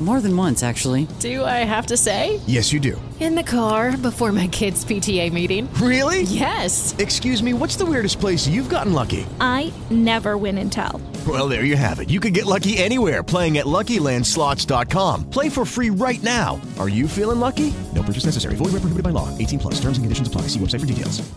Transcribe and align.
More 0.00 0.20
than 0.20 0.36
once, 0.36 0.62
actually. 0.62 1.08
Do 1.18 1.44
I 1.44 1.64
have 1.66 1.86
to 1.86 1.96
say? 1.96 2.40
Yes, 2.46 2.72
you 2.72 2.78
do. 2.78 3.00
In 3.18 3.34
the 3.34 3.42
car 3.42 3.96
before 3.96 4.30
my 4.30 4.46
kids' 4.46 4.84
PTA 4.84 5.32
meeting. 5.32 5.68
Really? 5.74 6.22
Yes. 6.22 6.94
Excuse 6.98 7.42
me, 7.42 7.52
what's 7.52 7.74
the 7.74 7.84
weirdest 7.84 8.20
place 8.20 8.46
you've 8.46 8.68
gotten 8.68 8.92
lucky? 8.92 9.26
I 9.40 9.72
never 9.90 10.36
win 10.36 10.56
and 10.58 10.70
tell. 10.70 11.00
Well, 11.26 11.48
there 11.48 11.64
you 11.64 11.74
have 11.74 11.98
it. 11.98 12.10
You 12.10 12.20
can 12.20 12.32
get 12.32 12.46
lucky 12.46 12.78
anywhere 12.78 13.24
playing 13.24 13.58
at 13.58 13.66
LuckyLandSlots.com. 13.66 15.30
Play 15.30 15.48
for 15.48 15.64
free 15.64 15.90
right 15.90 16.22
now. 16.22 16.60
Are 16.78 16.88
you 16.88 17.08
feeling 17.08 17.40
lucky? 17.40 17.74
No 17.92 18.04
purchase 18.04 18.24
necessary. 18.26 18.54
Void 18.54 18.66
where 18.66 18.82
prohibited 18.82 19.02
by 19.02 19.10
law. 19.10 19.36
18 19.36 19.58
plus. 19.58 19.74
Terms 19.80 19.98
and 19.98 20.04
conditions 20.04 20.28
apply. 20.28 20.42
See 20.42 20.60
website 20.60 20.80
for 20.80 20.86
details. 20.86 21.28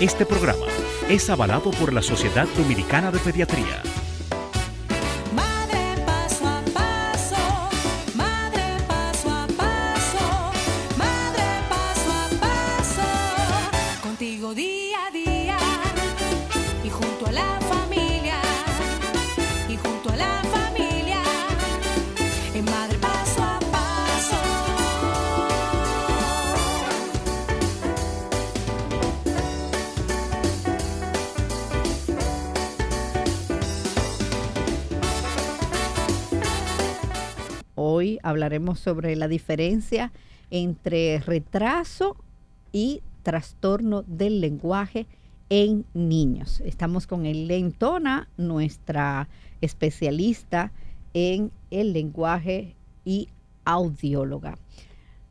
Este 0.00 0.24
programa 0.24 0.64
es 1.08 1.28
avalado 1.28 1.72
por 1.72 1.92
la 1.92 2.02
Sociedad 2.02 2.46
Dominicana 2.56 3.10
de 3.10 3.18
Pediatría. 3.18 3.82
Hablaremos 38.58 38.80
sobre 38.80 39.14
la 39.14 39.28
diferencia 39.28 40.12
entre 40.50 41.20
retraso 41.20 42.16
y 42.72 43.02
trastorno 43.22 44.02
del 44.02 44.40
lenguaje 44.40 45.06
en 45.48 45.84
niños. 45.94 46.60
Estamos 46.64 47.06
con 47.06 47.24
Elaine 47.24 47.70
Tona, 47.72 48.28
nuestra 48.36 49.28
especialista 49.60 50.72
en 51.14 51.52
el 51.70 51.92
lenguaje 51.92 52.74
y 53.04 53.28
audióloga. 53.64 54.58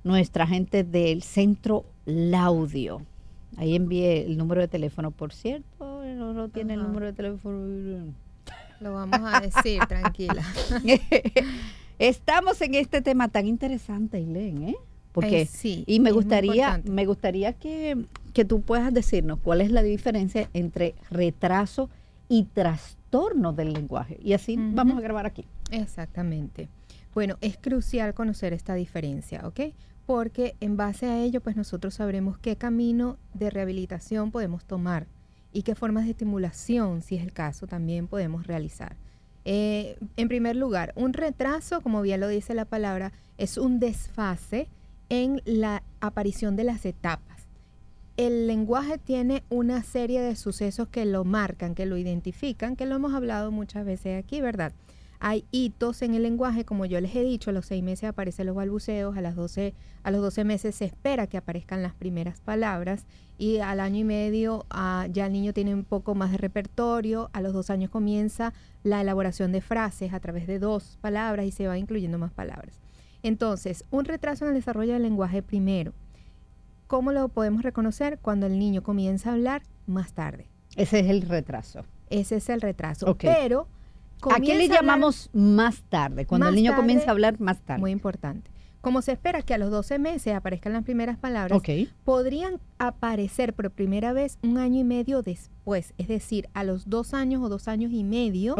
Nuestra 0.03 0.47
gente 0.47 0.83
del 0.83 1.21
centro 1.21 1.85
Laudio. 2.05 3.01
Ahí 3.57 3.75
envié 3.75 4.25
el 4.25 4.37
número 4.37 4.61
de 4.61 4.67
teléfono, 4.67 5.11
por 5.11 5.33
cierto, 5.33 6.01
no, 6.15 6.33
no 6.33 6.49
tiene 6.49 6.75
el 6.75 6.83
número 6.83 7.07
de 7.07 7.13
teléfono. 7.13 8.13
Lo 8.79 8.93
vamos 8.93 9.19
a 9.23 9.41
decir, 9.41 9.81
tranquila. 9.87 10.43
Estamos 11.99 12.61
en 12.61 12.75
este 12.75 13.01
tema 13.01 13.27
tan 13.27 13.47
interesante, 13.47 14.17
Ailén, 14.17 14.63
¿eh? 14.63 14.75
Porque 15.11 15.37
Ay, 15.37 15.45
sí, 15.45 15.83
y 15.87 15.99
me 15.99 16.11
gustaría, 16.11 16.79
me 16.85 17.05
gustaría 17.07 17.53
que, 17.53 18.05
que 18.33 18.45
tú 18.45 18.61
puedas 18.61 18.93
decirnos 18.93 19.39
cuál 19.41 19.61
es 19.61 19.71
la 19.71 19.81
diferencia 19.81 20.47
entre 20.53 20.93
retraso 21.09 21.89
y 22.29 22.43
trastorno 22.43 23.51
del 23.53 23.73
lenguaje. 23.73 24.19
Y 24.21 24.33
así 24.33 24.57
vamos 24.59 24.97
a 24.97 25.01
grabar 25.01 25.25
aquí. 25.25 25.45
Exactamente. 25.71 26.69
Bueno, 27.15 27.37
es 27.41 27.57
crucial 27.57 28.13
conocer 28.13 28.53
esta 28.53 28.75
diferencia, 28.75 29.47
¿ok? 29.47 29.61
Porque 30.05 30.55
en 30.59 30.77
base 30.77 31.07
a 31.07 31.19
ello, 31.19 31.41
pues 31.41 31.55
nosotros 31.55 31.95
sabremos 31.95 32.37
qué 32.37 32.55
camino 32.55 33.17
de 33.33 33.49
rehabilitación 33.49 34.29
podemos 34.29 34.65
tomar 34.65 35.07
y 35.51 35.63
qué 35.63 35.73
formas 35.73 36.05
de 36.05 36.11
estimulación, 36.11 37.01
si 37.01 37.15
es 37.15 37.23
el 37.23 37.33
caso, 37.33 37.65
también 37.65 38.07
podemos 38.07 38.45
realizar. 38.45 38.97
Eh, 39.49 39.95
en 40.17 40.27
primer 40.27 40.57
lugar, 40.57 40.91
un 40.97 41.13
retraso, 41.13 41.79
como 41.79 42.01
bien 42.01 42.19
lo 42.19 42.27
dice 42.27 42.53
la 42.53 42.65
palabra, 42.65 43.13
es 43.37 43.57
un 43.57 43.79
desfase 43.79 44.67
en 45.07 45.41
la 45.45 45.83
aparición 46.01 46.57
de 46.57 46.65
las 46.65 46.85
etapas. 46.85 47.47
El 48.17 48.45
lenguaje 48.45 48.97
tiene 48.97 49.45
una 49.47 49.83
serie 49.83 50.19
de 50.19 50.35
sucesos 50.35 50.89
que 50.89 51.05
lo 51.05 51.23
marcan, 51.23 51.75
que 51.75 51.85
lo 51.85 51.95
identifican, 51.95 52.75
que 52.75 52.85
lo 52.85 52.95
hemos 52.95 53.13
hablado 53.13 53.49
muchas 53.49 53.85
veces 53.85 54.21
aquí, 54.21 54.41
¿verdad? 54.41 54.73
Hay 55.19 55.45
hitos 55.51 56.01
en 56.01 56.13
el 56.13 56.23
lenguaje, 56.23 56.63
como 56.63 56.85
yo 56.85 57.01
les 57.01 57.15
he 57.15 57.23
dicho, 57.23 57.49
a 57.49 57.53
los 57.53 57.65
seis 57.65 57.83
meses 57.83 58.09
aparecen 58.09 58.45
los 58.45 58.55
balbuceos, 58.55 59.17
a, 59.17 59.21
las 59.21 59.35
12, 59.35 59.73
a 60.03 60.11
los 60.11 60.21
12 60.21 60.43
meses 60.43 60.75
se 60.75 60.85
espera 60.85 61.27
que 61.27 61.37
aparezcan 61.37 61.81
las 61.81 61.93
primeras 61.93 62.39
palabras 62.41 63.05
y 63.37 63.57
al 63.57 63.79
año 63.79 63.99
y 63.99 64.03
medio 64.03 64.65
ah, 64.69 65.07
ya 65.11 65.25
el 65.25 65.33
niño 65.33 65.53
tiene 65.53 65.73
un 65.73 65.83
poco 65.83 66.13
más 66.13 66.31
de 66.31 66.37
repertorio, 66.37 67.29
a 67.33 67.41
los 67.41 67.53
dos 67.53 67.69
años 67.69 67.89
comienza 67.89 68.53
la 68.83 69.01
elaboración 69.01 69.51
de 69.51 69.61
frases 69.61 70.13
a 70.13 70.19
través 70.19 70.45
de 70.45 70.59
dos 70.59 70.97
palabras 71.01 71.45
y 71.45 71.51
se 71.51 71.67
va 71.67 71.77
incluyendo 71.77 72.17
más 72.17 72.31
palabras. 72.31 72.79
Entonces, 73.23 73.83
un 73.89 74.05
retraso 74.05 74.45
en 74.45 74.49
el 74.49 74.55
desarrollo 74.55 74.93
del 74.93 75.03
lenguaje 75.03 75.41
primero. 75.41 75.93
¿Cómo 76.85 77.11
lo 77.11 77.27
podemos 77.27 77.63
reconocer? 77.63 78.19
Cuando 78.19 78.45
el 78.45 78.57
niño 78.57 78.83
comienza 78.83 79.31
a 79.31 79.33
hablar 79.33 79.63
más 79.87 80.13
tarde. 80.13 80.47
Ese 80.75 80.99
es 80.99 81.09
el 81.09 81.23
retraso. 81.23 81.83
Ese 82.09 82.37
es 82.37 82.49
el 82.49 82.61
retraso. 82.61 83.09
Ok. 83.09 83.23
Pero 83.23 83.67
¿A 84.31 84.39
qué 84.39 84.55
le 84.55 84.63
hablar- 84.65 84.81
llamamos 84.81 85.29
más 85.33 85.83
tarde? 85.83 86.25
Cuando 86.25 86.47
el 86.49 86.55
niño 86.55 86.71
tarde, 86.71 86.81
comienza 86.81 87.07
a 87.07 87.11
hablar 87.11 87.39
más 87.39 87.59
tarde. 87.61 87.79
Muy 87.81 87.91
importante. 87.91 88.49
Como 88.81 89.01
se 89.01 89.11
espera 89.11 89.41
que 89.41 89.53
a 89.53 89.57
los 89.57 89.69
12 89.71 89.99
meses 89.99 90.33
aparezcan 90.33 90.71
las 90.73 90.83
primeras 90.83 91.17
palabras, 91.17 91.61
podrían 92.03 92.59
aparecer 92.77 93.53
por 93.53 93.69
primera 93.71 94.13
vez 94.13 94.37
un 94.43 94.57
año 94.57 94.79
y 94.79 94.83
medio 94.83 95.21
después. 95.23 95.93
Es 95.97 96.07
decir, 96.07 96.47
a 96.53 96.63
los 96.63 96.89
dos 96.89 97.13
años 97.13 97.41
o 97.43 97.49
dos 97.49 97.67
años 97.67 97.91
y 97.91 98.03
medio, 98.03 98.55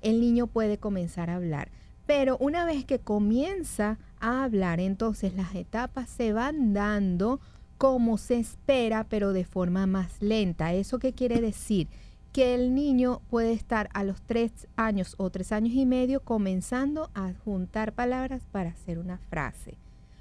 el 0.00 0.20
niño 0.20 0.46
puede 0.46 0.78
comenzar 0.78 1.30
a 1.30 1.36
hablar. 1.36 1.70
Pero 2.06 2.36
una 2.38 2.64
vez 2.64 2.84
que 2.84 2.98
comienza 2.98 3.98
a 4.20 4.44
hablar, 4.44 4.78
entonces 4.80 5.34
las 5.34 5.54
etapas 5.54 6.10
se 6.10 6.32
van 6.32 6.74
dando 6.74 7.40
como 7.78 8.18
se 8.18 8.38
espera, 8.38 9.04
pero 9.08 9.32
de 9.32 9.44
forma 9.44 9.86
más 9.86 10.20
lenta. 10.20 10.72
¿Eso 10.74 10.98
qué 11.00 11.12
quiere 11.12 11.40
decir? 11.40 11.88
Que 12.32 12.54
el 12.54 12.74
niño 12.74 13.20
puede 13.28 13.52
estar 13.52 13.90
a 13.92 14.04
los 14.04 14.22
tres 14.22 14.66
años 14.76 15.14
o 15.18 15.30
tres 15.30 15.52
años 15.52 15.74
y 15.74 15.84
medio 15.84 16.20
comenzando 16.20 17.10
a 17.14 17.32
juntar 17.34 17.92
palabras 17.92 18.46
para 18.50 18.70
hacer 18.70 18.98
una 18.98 19.18
frase. 19.18 19.76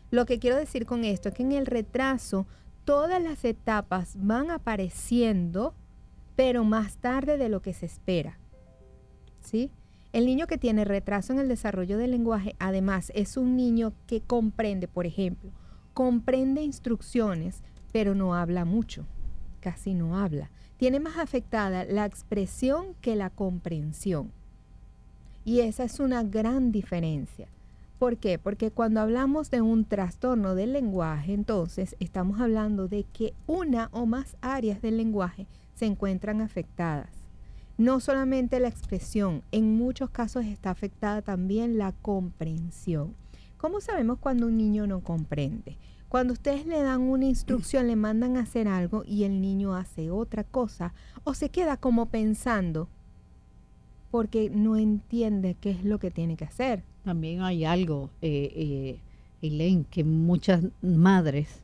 Lo 0.09 0.25
que 0.25 0.39
quiero 0.39 0.57
decir 0.57 0.85
con 0.85 1.05
esto 1.05 1.29
es 1.29 1.35
que 1.35 1.44
en 1.44 1.53
el 1.53 1.66
retraso 1.66 2.45
todas 2.83 3.23
las 3.23 3.45
etapas 3.45 4.16
van 4.17 4.51
apareciendo, 4.51 5.73
pero 6.35 6.66
más 6.66 6.97
tarde 6.97 7.38
de 7.38 7.47
lo 7.47 7.61
que 7.61 7.73
se 7.73 7.85
espera. 7.85 8.38
¿Sí? 9.39 9.71
El 10.11 10.25
niño 10.25 10.47
que 10.47 10.57
tiene 10.57 10.83
retraso 10.83 11.31
en 11.31 11.39
el 11.39 11.47
desarrollo 11.47 11.97
del 11.97 12.11
lenguaje, 12.11 12.55
además, 12.59 13.13
es 13.16 13.38
un 13.38 13.55
niño 13.55 13.94
que 14.07 14.19
comprende, 14.19 14.89
por 14.89 15.05
ejemplo, 15.05 15.51
comprende 15.94 16.61
instrucciones, 16.61 17.63
pero 17.94 18.13
no 18.13 18.36
habla 18.36 18.65
mucho, 18.65 19.06
casi 19.62 19.94
no 19.94 20.18
habla. 20.18 20.50
Tiene 20.78 21.00
más 21.00 21.18
afectada 21.18 21.86
la 21.86 22.06
expresión 22.06 22.96
que 23.00 23.16
la 23.16 23.30
comprensión. 23.30 24.31
Y 25.46 25.62
esa 25.62 25.86
es 25.86 26.00
una 26.00 26.24
gran 26.24 26.72
diferencia. 26.72 27.48
¿Por 28.00 28.18
qué? 28.18 28.40
Porque 28.40 28.72
cuando 28.72 29.00
hablamos 29.00 29.52
de 29.52 29.62
un 29.62 29.86
trastorno 29.86 30.56
del 30.56 30.74
lenguaje, 30.74 31.34
entonces 31.34 31.96
estamos 32.00 32.42
hablando 32.42 32.88
de 32.88 33.06
que 33.13 33.34
una 33.46 33.90
o 33.92 34.08
más 34.08 34.36
áreas 34.42 34.81
del 34.81 34.98
lenguaje 34.98 35.46
se 35.75 35.86
encuentran 35.86 36.42
afectadas. 36.42 37.10
No 37.78 38.00
solamente 38.00 38.60
la 38.60 38.68
expresión, 38.68 39.44
en 39.52 39.75
muchos 39.75 40.10
casos 40.10 40.46
está 40.46 40.72
afectada 40.72 41.22
también 41.22 41.78
la 41.78 41.92
comprensión. 41.92 43.16
¿Cómo 43.58 43.81
sabemos 43.81 44.18
cuando 44.19 44.48
un 44.48 44.58
niño 44.58 44.88
no 44.88 45.02
comprende? 45.02 45.78
Cuando 46.12 46.34
ustedes 46.34 46.66
le 46.66 46.81
dan 46.84 47.04
una 47.04 47.24
instrucción, 47.24 47.88
le 47.88 47.96
mandan 47.96 48.36
a 48.36 48.42
hacer 48.42 48.68
algo 48.68 49.06
y 49.08 49.24
el 49.24 49.40
niño 49.40 49.75
hace 49.75 50.12
otra 50.12 50.44
cosa 50.44 50.94
o 51.24 51.34
se 51.34 51.48
queda 51.48 51.78
como 51.78 52.08
pensando 52.08 52.90
porque 54.12 54.50
no 54.50 54.75
entiende 54.75 55.56
qué 55.62 55.69
es 55.72 55.86
lo 55.86 56.00
que 56.00 56.12
tiene 56.12 56.36
que 56.36 56.44
hacer. 56.44 56.84
También 57.06 57.44
hay 57.44 57.63
algo, 57.63 58.10
eh, 58.22 59.00
eh, 59.42 59.84
que 59.90 60.04
muchas 60.04 60.66
madres 60.81 61.63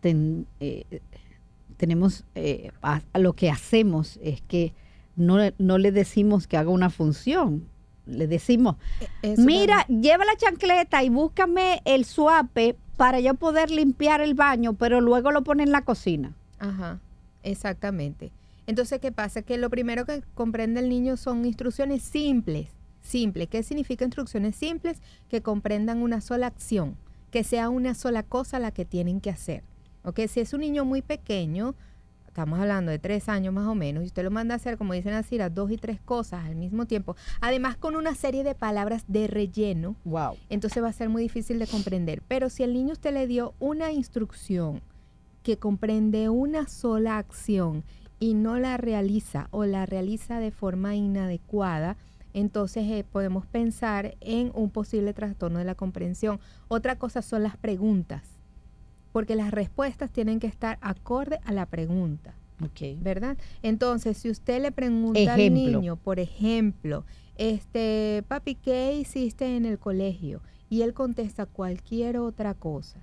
ten- 0.00 0.46
eh, 0.58 1.02
tenemos, 1.76 2.24
eh, 2.34 2.70
a, 2.80 3.02
a 3.12 3.18
lo 3.18 3.34
que 3.34 3.50
hacemos 3.50 4.18
es 4.22 4.40
que 4.40 4.72
no, 5.16 5.36
no 5.58 5.76
le 5.76 5.92
decimos 5.92 6.46
que 6.46 6.56
haga 6.56 6.70
una 6.70 6.88
función. 6.88 7.68
Le 8.06 8.26
decimos, 8.26 8.76
Eso 9.20 9.42
mira, 9.42 9.86
lleva 9.86 10.24
la 10.24 10.34
chancleta 10.36 11.04
y 11.04 11.10
búscame 11.10 11.82
el 11.84 12.06
suape 12.06 12.76
para 12.96 13.20
yo 13.20 13.34
poder 13.34 13.70
limpiar 13.70 14.20
el 14.20 14.34
baño, 14.34 14.74
pero 14.74 15.00
luego 15.00 15.30
lo 15.30 15.42
pone 15.42 15.62
en 15.62 15.72
la 15.72 15.82
cocina. 15.82 16.34
Ajá, 16.58 17.00
exactamente. 17.42 18.32
Entonces, 18.66 19.00
¿qué 19.00 19.10
pasa? 19.12 19.42
Que 19.42 19.58
lo 19.58 19.70
primero 19.70 20.04
que 20.06 20.22
comprende 20.34 20.80
el 20.80 20.88
niño 20.88 21.16
son 21.16 21.44
instrucciones 21.44 22.02
simples. 22.02 22.68
Simples. 23.00 23.48
¿Qué 23.48 23.62
significa 23.62 24.04
instrucciones 24.04 24.54
simples? 24.54 25.00
Que 25.28 25.42
comprendan 25.42 26.02
una 26.02 26.20
sola 26.20 26.46
acción, 26.46 26.96
que 27.32 27.42
sea 27.42 27.68
una 27.68 27.94
sola 27.94 28.22
cosa 28.22 28.60
la 28.60 28.70
que 28.70 28.84
tienen 28.84 29.20
que 29.20 29.30
hacer. 29.30 29.64
¿Ok? 30.04 30.20
Si 30.28 30.40
es 30.40 30.52
un 30.52 30.60
niño 30.60 30.84
muy 30.84 31.02
pequeño, 31.02 31.74
estamos 32.32 32.58
hablando 32.58 32.90
de 32.90 32.98
tres 32.98 33.28
años 33.28 33.52
más 33.52 33.66
o 33.66 33.74
menos, 33.74 34.02
y 34.02 34.06
usted 34.06 34.24
lo 34.24 34.30
manda 34.30 34.54
a 34.54 34.56
hacer, 34.56 34.78
como 34.78 34.94
dicen 34.94 35.12
así, 35.12 35.36
las 35.36 35.54
dos 35.54 35.70
y 35.70 35.76
tres 35.76 36.00
cosas 36.00 36.46
al 36.46 36.56
mismo 36.56 36.86
tiempo, 36.86 37.14
además 37.42 37.76
con 37.76 37.94
una 37.94 38.14
serie 38.14 38.42
de 38.42 38.54
palabras 38.54 39.04
de 39.06 39.26
relleno, 39.26 39.96
Wow. 40.06 40.38
entonces 40.48 40.82
va 40.82 40.88
a 40.88 40.92
ser 40.94 41.10
muy 41.10 41.22
difícil 41.22 41.58
de 41.58 41.66
comprender. 41.66 42.22
Pero 42.28 42.48
si 42.48 42.62
al 42.62 42.72
niño 42.72 42.94
usted 42.94 43.12
le 43.12 43.26
dio 43.26 43.52
una 43.60 43.92
instrucción 43.92 44.80
que 45.42 45.58
comprende 45.58 46.30
una 46.30 46.68
sola 46.68 47.18
acción 47.18 47.84
y 48.18 48.32
no 48.32 48.58
la 48.58 48.78
realiza 48.78 49.48
o 49.50 49.66
la 49.66 49.84
realiza 49.84 50.40
de 50.40 50.52
forma 50.52 50.94
inadecuada, 50.94 51.98
entonces 52.32 52.84
eh, 52.88 53.04
podemos 53.04 53.44
pensar 53.44 54.16
en 54.20 54.52
un 54.54 54.70
posible 54.70 55.12
trastorno 55.12 55.58
de 55.58 55.66
la 55.66 55.74
comprensión. 55.74 56.40
Otra 56.68 56.96
cosa 56.96 57.20
son 57.20 57.42
las 57.42 57.58
preguntas, 57.58 58.22
porque 59.12 59.36
las 59.36 59.50
respuestas 59.50 60.10
tienen 60.10 60.40
que 60.40 60.46
estar 60.46 60.78
acorde 60.80 61.38
a 61.44 61.52
la 61.52 61.66
pregunta. 61.66 62.34
Ok. 62.64 62.98
¿verdad? 63.00 63.36
Entonces, 63.62 64.16
si 64.18 64.30
usted 64.30 64.62
le 64.62 64.72
pregunta 64.72 65.18
Ejemplo. 65.18 65.42
al 65.44 65.54
niño, 65.54 65.96
por 65.96 66.18
ejemplo, 66.18 67.04
este, 67.36 68.24
papi, 68.28 68.54
¿qué 68.54 68.94
hiciste 68.94 69.56
en 69.56 69.64
el 69.64 69.78
colegio? 69.78 70.42
Y 70.68 70.82
él 70.82 70.94
contesta 70.94 71.46
cualquier 71.46 72.18
otra 72.18 72.54
cosa. 72.54 73.00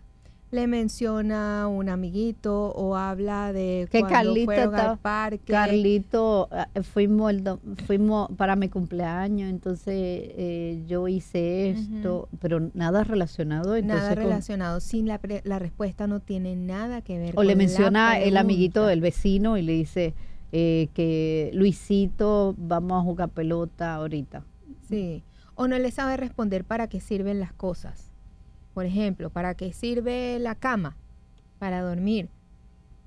Le 0.52 0.66
menciona 0.66 1.68
un 1.68 1.90
amiguito 1.90 2.72
o 2.72 2.96
habla 2.96 3.54
de 3.54 3.88
Que 3.92 4.00
cuando 4.00 4.16
Carlito 4.18 4.46
fueron 4.46 4.76
al 4.76 4.98
parque. 4.98 5.54
Carlito, 5.54 6.50
eh, 6.74 6.82
fuimos, 6.82 7.30
el 7.30 7.44
do- 7.44 7.60
fuimos 7.86 8.32
para 8.36 8.56
mi 8.56 8.68
cumpleaños, 8.68 9.48
entonces 9.50 9.94
eh, 9.96 10.84
yo 10.88 11.08
hice 11.08 11.70
esto, 11.70 12.30
pero 12.40 12.72
nada 12.74 13.04
relacionado. 13.04 13.76
Entonces 13.76 14.02
nada 14.04 14.16
con- 14.16 14.24
relacionado. 14.24 14.80
Sin 14.80 15.08
la, 15.08 15.20
pre- 15.20 15.42
la 15.44 15.60
respuesta 15.60 16.08
no 16.08 16.20
tiene 16.20 16.56
nada 16.56 17.02
que 17.04 17.20
ver 17.20 17.34
o 17.38 17.44
le 17.44 17.50
con 17.54 17.58
menciona 17.60 18.20
el 18.20 18.36
amiguito 18.36 18.88
del 18.88 19.02
vecino 19.02 19.56
y 19.58 19.62
le 19.62 19.74
dice 19.74 20.16
eh, 20.52 20.90
que 20.96 21.52
Luisito, 21.54 22.56
vamos 22.58 23.00
a 23.00 23.04
jugar 23.04 23.30
pelota 23.30 23.94
ahorita. 23.94 24.44
Sí. 24.90 25.24
O 25.54 25.68
no 25.68 25.78
le 25.78 25.92
sabe 25.92 26.18
responder 26.18 26.64
para 26.64 26.88
qué 26.88 27.00
sirven 27.02 27.40
las 27.40 27.54
cosas. 27.54 28.09
Por 28.80 28.86
ejemplo, 28.86 29.30
¿para 29.30 29.56
qué 29.56 29.74
sirve 29.74 30.40
la 30.40 30.56
cama? 30.56 30.96
Para 31.60 31.82
dormir. 31.82 32.30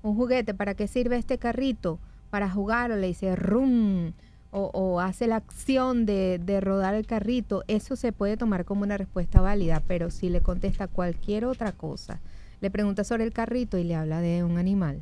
Un 0.03 0.15
juguete, 0.15 0.53
¿para 0.53 0.75
qué 0.75 0.87
sirve 0.87 1.17
este 1.17 1.39
carrito? 1.39 1.97
Para 2.29 2.47
jugar 2.47 2.91
o 2.91 2.95
le 2.95 3.07
dice 3.07 3.35
rum 3.35 4.13
o, 4.51 4.99
hace 4.99 5.25
la 5.25 5.37
acción 5.37 6.05
de, 6.05 6.37
de 6.37 6.61
rodar 6.61 6.93
el 6.93 7.07
carrito. 7.07 7.63
Eso 7.67 7.95
se 7.95 8.11
puede 8.11 8.37
tomar 8.37 8.65
como 8.65 8.83
una 8.83 8.99
respuesta 8.99 9.41
válida, 9.41 9.81
pero 9.87 10.11
si 10.11 10.29
le 10.29 10.41
contesta 10.41 10.87
cualquier 10.87 11.43
otra 11.43 11.71
cosa, 11.71 12.19
le 12.61 12.69
pregunta 12.69 13.03
sobre 13.03 13.23
el 13.23 13.33
carrito 13.33 13.79
y 13.79 13.83
le 13.83 13.95
habla 13.95 14.21
de 14.21 14.43
un 14.43 14.59
animal, 14.59 15.01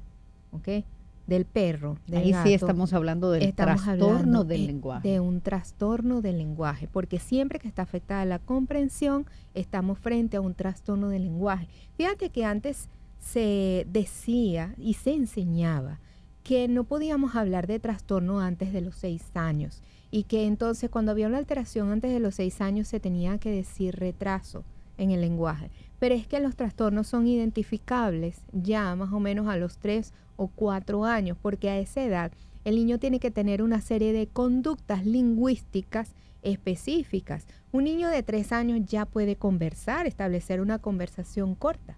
¿ok? 0.53 0.85
Del 1.27 1.45
perro. 1.45 1.97
Del 2.07 2.19
Ahí 2.23 2.33
sí 2.44 2.53
estamos 2.53 2.94
hablando 2.94 3.31
del 3.31 3.44
estamos 3.44 3.83
trastorno 3.83 4.18
hablando 4.18 4.44
del 4.44 4.62
de- 4.62 4.68
lenguaje. 4.68 5.07
De 5.09 5.19
un 5.19 5.41
trastorno 5.41 6.21
del 6.21 6.38
lenguaje, 6.38 6.88
porque 6.91 7.19
siempre 7.19 7.59
que 7.59 7.68
está 7.68 7.83
afectada 7.83 8.25
la 8.25 8.39
comprensión, 8.39 9.25
estamos 9.53 9.97
frente 10.00 10.38
a 10.38 10.41
un 10.41 10.53
trastorno 10.56 11.09
del 11.09 11.23
lenguaje. 11.23 11.68
Fíjate 11.95 12.29
que 12.29 12.44
antes 12.45 12.89
se 13.19 13.85
decía 13.91 14.73
y 14.77 14.95
se 14.95 15.13
enseñaba 15.13 16.00
que 16.44 16.68
no 16.68 16.83
podíamos 16.85 17.35
hablar 17.35 17.68
de 17.68 17.79
trastorno 17.79 18.39
antes 18.39 18.73
de 18.73 18.81
los 18.81 18.95
seis 18.95 19.23
años 19.35 19.81
y 20.09 20.23
que 20.23 20.47
entonces 20.47 20.89
cuando 20.89 21.12
había 21.12 21.27
una 21.27 21.38
alteración 21.38 21.91
antes 21.91 22.12
de 22.12 22.19
los 22.19 22.35
seis 22.35 22.59
años 22.62 22.88
se 22.88 23.00
tenía 23.00 23.38
que 23.38 23.51
decir 23.51 23.95
retraso 23.95 24.63
en 24.97 25.12
el 25.12 25.21
lenguaje. 25.21 25.69
Pero 26.00 26.15
es 26.15 26.25
que 26.27 26.39
los 26.39 26.56
trastornos 26.56 27.07
son 27.07 27.27
identificables 27.27 28.41
ya 28.51 28.95
más 28.95 29.13
o 29.13 29.19
menos 29.19 29.47
a 29.47 29.56
los 29.56 29.77
tres 29.77 30.13
o 30.41 30.47
cuatro 30.47 31.05
años, 31.05 31.38
porque 31.39 31.69
a 31.69 31.77
esa 31.77 32.03
edad 32.03 32.31
el 32.65 32.75
niño 32.75 32.97
tiene 32.97 33.19
que 33.19 33.29
tener 33.29 33.61
una 33.61 33.79
serie 33.79 34.11
de 34.11 34.27
conductas 34.27 35.05
lingüísticas 35.05 36.15
específicas. 36.41 37.45
Un 37.71 37.83
niño 37.83 38.09
de 38.09 38.23
tres 38.23 38.51
años 38.51 38.81
ya 38.85 39.05
puede 39.05 39.35
conversar, 39.35 40.07
establecer 40.07 40.59
una 40.59 40.79
conversación 40.79 41.53
corta 41.53 41.97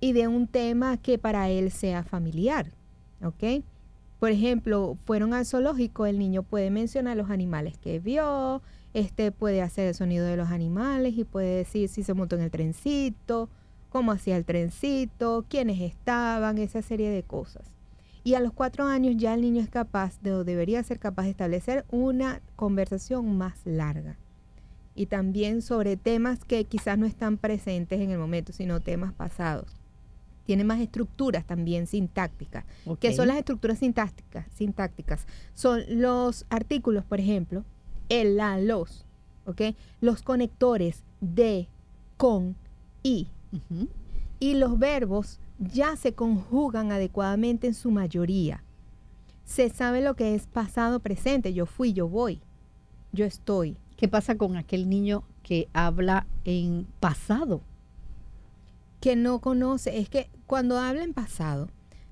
y 0.00 0.12
de 0.12 0.28
un 0.28 0.46
tema 0.46 0.98
que 0.98 1.18
para 1.18 1.48
él 1.48 1.70
sea 1.70 2.02
familiar, 2.02 2.72
¿ok? 3.22 3.64
Por 4.20 4.30
ejemplo, 4.30 4.98
fueron 5.04 5.32
al 5.32 5.46
zoológico, 5.46 6.04
el 6.04 6.18
niño 6.18 6.42
puede 6.42 6.70
mencionar 6.70 7.16
los 7.16 7.30
animales 7.30 7.78
que 7.78 7.98
vio, 7.98 8.62
este 8.92 9.32
puede 9.32 9.62
hacer 9.62 9.88
el 9.88 9.94
sonido 9.94 10.26
de 10.26 10.36
los 10.36 10.50
animales 10.50 11.16
y 11.16 11.24
puede 11.24 11.56
decir 11.56 11.88
si 11.88 12.02
se 12.02 12.14
montó 12.14 12.36
en 12.36 12.42
el 12.42 12.50
trencito, 12.50 13.48
cómo 13.96 14.12
hacía 14.12 14.36
el 14.36 14.44
trencito, 14.44 15.46
quiénes 15.48 15.80
estaban, 15.80 16.58
esa 16.58 16.82
serie 16.82 17.08
de 17.08 17.22
cosas. 17.22 17.72
Y 18.24 18.34
a 18.34 18.40
los 18.40 18.52
cuatro 18.52 18.84
años 18.84 19.14
ya 19.16 19.32
el 19.32 19.40
niño 19.40 19.62
es 19.62 19.70
capaz 19.70 20.20
de, 20.20 20.34
o 20.34 20.44
debería 20.44 20.82
ser 20.82 20.98
capaz 20.98 21.22
de 21.22 21.30
establecer 21.30 21.86
una 21.90 22.42
conversación 22.56 23.38
más 23.38 23.54
larga. 23.64 24.18
Y 24.94 25.06
también 25.06 25.62
sobre 25.62 25.96
temas 25.96 26.44
que 26.44 26.64
quizás 26.64 26.98
no 26.98 27.06
están 27.06 27.38
presentes 27.38 27.98
en 27.98 28.10
el 28.10 28.18
momento, 28.18 28.52
sino 28.52 28.80
temas 28.80 29.14
pasados. 29.14 29.80
Tiene 30.44 30.62
más 30.62 30.80
estructuras 30.80 31.46
también 31.46 31.86
sintácticas. 31.86 32.66
¿Qué 33.00 33.14
son 33.14 33.22
Ok. 33.22 33.28
las 33.28 33.38
estructuras 33.38 33.78
sintácticas? 33.78 34.44
Sintácticas. 34.54 35.26
Son 35.54 35.82
los 35.88 36.44
artículos, 36.50 37.02
por 37.06 37.18
ejemplo, 37.18 37.64
el, 38.10 38.36
la, 38.36 38.58
los, 38.60 39.06
¿ok? 39.46 39.74
Los 40.02 40.20
conectores 40.20 41.02
de, 41.22 41.70
con, 42.18 42.56
y. 43.02 43.28
Y 44.38 44.54
los 44.54 44.78
verbos 44.78 45.40
ya 45.58 45.96
se 45.96 46.14
conjugan 46.14 46.92
adecuadamente 46.92 47.66
en 47.66 47.74
su 47.74 47.90
mayoría. 47.90 48.62
Se 49.44 49.70
sabe 49.70 50.02
lo 50.02 50.14
que 50.14 50.34
es 50.34 50.46
pasado 50.46 51.00
presente. 51.00 51.54
Yo 51.54 51.66
fui, 51.66 51.92
yo 51.92 52.08
voy, 52.08 52.40
yo 53.12 53.24
estoy. 53.24 53.76
¿Qué 53.96 54.08
pasa 54.08 54.36
con 54.36 54.56
aquel 54.56 54.88
niño 54.88 55.24
que 55.42 55.68
habla 55.72 56.26
en 56.44 56.86
pasado? 57.00 57.62
que 59.00 59.16
no 59.16 59.40
conoce, 59.40 59.98
es 59.98 60.08
que 60.08 60.28
cuando 60.46 60.78
habla 60.78 61.04
en 61.04 61.14
pasado, 61.14 61.68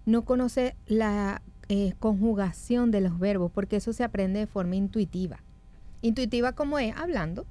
no 0.07 0.25
conoce 0.25 0.77
la 0.87 1.43
eh, 1.69 1.95
conjugación 1.99 2.91
de 2.91 3.01
los 3.01 3.19
verbos, 3.19 3.51
porque 3.53 3.77
eso 3.77 3.93
se 3.93 4.05
aprende 4.05 4.41
de 4.41 4.47
forma 4.47 4.77
intuitiva. 4.77 5.41
Intuitiva 6.03 6.53
como 6.53 6.79
es, 6.79 6.95
hablando, 6.97 7.47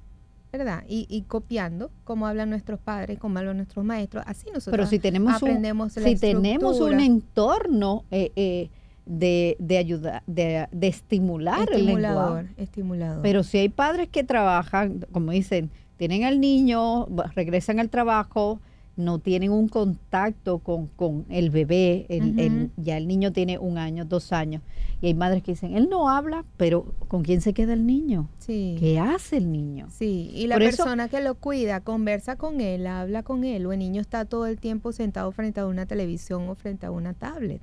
¿verdad? 0.58 0.84
Y, 0.88 1.06
y 1.08 1.22
copiando, 1.22 1.90
como 2.04 2.26
hablan 2.26 2.50
nuestros 2.50 2.78
padres, 2.80 3.18
como 3.18 3.38
hablan 3.38 3.56
nuestros 3.56 3.84
maestros, 3.84 4.24
así 4.26 4.46
nosotros 4.46 4.72
Pero 4.72 4.86
si 4.86 4.98
tenemos 4.98 5.42
un, 5.42 5.48
aprendemos 5.48 5.96
la 5.96 6.02
si 6.08 6.16
tenemos 6.16 6.80
un 6.80 7.00
entorno 7.00 8.04
eh, 8.10 8.32
eh, 8.36 8.70
de, 9.06 9.56
de 9.58 9.78
ayuda, 9.78 10.22
de, 10.26 10.68
de 10.70 10.86
estimular 10.86 11.68
el 11.72 11.86
lenguaje. 11.86 12.48
estimulador. 12.56 13.22
Pero 13.22 13.42
si 13.42 13.58
hay 13.58 13.68
padres 13.68 14.08
que 14.08 14.24
trabajan, 14.24 15.06
como 15.12 15.32
dicen, 15.32 15.70
tienen 15.96 16.24
al 16.24 16.40
niño, 16.40 17.06
regresan 17.34 17.80
al 17.80 17.90
trabajo, 17.90 18.60
no 18.96 19.18
tienen 19.18 19.50
un 19.50 19.68
contacto 19.68 20.58
con, 20.60 20.86
con 20.86 21.24
el 21.28 21.50
bebé, 21.50 22.06
el- 22.08 22.38
el- 22.38 22.70
ya 22.76 22.96
el 22.96 23.08
niño 23.08 23.32
tiene 23.32 23.58
un 23.58 23.76
año, 23.78 24.04
dos 24.04 24.32
años, 24.32 24.62
y 25.02 25.06
hay 25.08 25.14
madres 25.14 25.42
que 25.42 25.52
dicen, 25.52 25.76
él 25.76 25.88
no 25.90 26.08
habla, 26.08 26.44
pero 26.56 26.84
¿con 27.08 27.22
quién 27.22 27.40
se 27.40 27.52
queda 27.54 27.72
el 27.72 27.86
niño? 27.86 28.28
sí. 28.38 28.76
¿Qué 28.78 28.98
hace 29.00 29.38
el 29.38 29.50
niño? 29.50 29.88
Sí, 29.90 30.30
y 30.32 30.46
la 30.46 30.54
Por 30.56 30.62
eso- 30.62 30.76
persona 30.84 31.08
que 31.08 31.20
lo 31.20 31.34
cuida 31.34 31.80
conversa 31.80 32.36
con 32.36 32.60
él, 32.60 32.86
habla 32.86 33.22
con 33.22 33.44
él, 33.44 33.66
o 33.66 33.72
el 33.72 33.78
niño 33.80 34.00
está 34.00 34.24
todo 34.24 34.46
el 34.46 34.58
tiempo 34.60 34.92
sentado 34.92 35.30
frente 35.32 35.60
a 35.60 35.66
una 35.66 35.86
televisión 35.86 36.48
o 36.48 36.54
frente 36.54 36.86
a 36.86 36.90
una 36.90 37.14
tablet. 37.14 37.60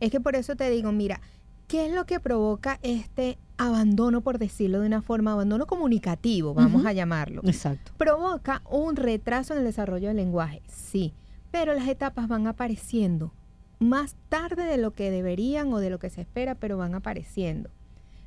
Es 0.00 0.10
que 0.10 0.20
por 0.20 0.36
eso 0.36 0.54
te 0.54 0.68
digo, 0.70 0.92
mira, 0.92 1.20
¿qué 1.66 1.86
es 1.86 1.94
lo 1.94 2.04
que 2.04 2.20
provoca 2.20 2.78
este 2.82 3.38
abandono, 3.58 4.20
por 4.20 4.38
decirlo 4.38 4.80
de 4.80 4.86
una 4.86 5.02
forma, 5.02 5.32
abandono 5.32 5.66
comunicativo, 5.66 6.54
vamos 6.54 6.86
a 6.86 6.92
llamarlo? 6.92 7.42
Exacto. 7.44 7.92
Provoca 7.98 8.62
un 8.70 8.96
retraso 8.96 9.52
en 9.52 9.60
el 9.60 9.64
desarrollo 9.64 10.08
del 10.08 10.16
lenguaje, 10.16 10.62
sí, 10.68 11.12
pero 11.50 11.74
las 11.74 11.88
etapas 11.88 12.28
van 12.28 12.46
apareciendo 12.46 13.32
más 13.80 14.16
tarde 14.28 14.64
de 14.64 14.78
lo 14.78 14.92
que 14.92 15.10
deberían 15.10 15.72
o 15.72 15.78
de 15.78 15.90
lo 15.90 15.98
que 15.98 16.10
se 16.10 16.20
espera, 16.20 16.54
pero 16.54 16.78
van 16.78 16.94
apareciendo. 16.94 17.70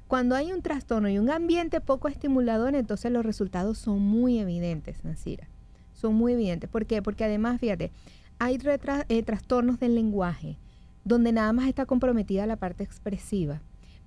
Cuando 0.07 0.35
hay 0.35 0.51
un 0.51 0.61
trastorno 0.61 1.09
y 1.09 1.17
un 1.17 1.29
ambiente 1.29 1.79
poco 1.79 2.09
estimulador, 2.09 2.75
entonces 2.75 3.11
los 3.11 3.25
resultados 3.25 3.77
son 3.77 3.99
muy 4.01 4.39
evidentes, 4.39 5.03
Nasira. 5.05 5.47
son 5.93 6.15
muy 6.15 6.33
evidentes. 6.33 6.69
¿Por 6.69 6.85
qué? 6.85 7.01
Porque 7.01 7.23
además, 7.23 7.59
fíjate, 7.59 7.91
hay 8.39 8.59
eh, 9.07 9.23
trastornos 9.23 9.79
del 9.79 9.95
lenguaje 9.95 10.57
donde 11.03 11.31
nada 11.31 11.53
más 11.53 11.67
está 11.67 11.85
comprometida 11.85 12.45
la 12.45 12.57
parte 12.57 12.83
expresiva, 12.83 13.61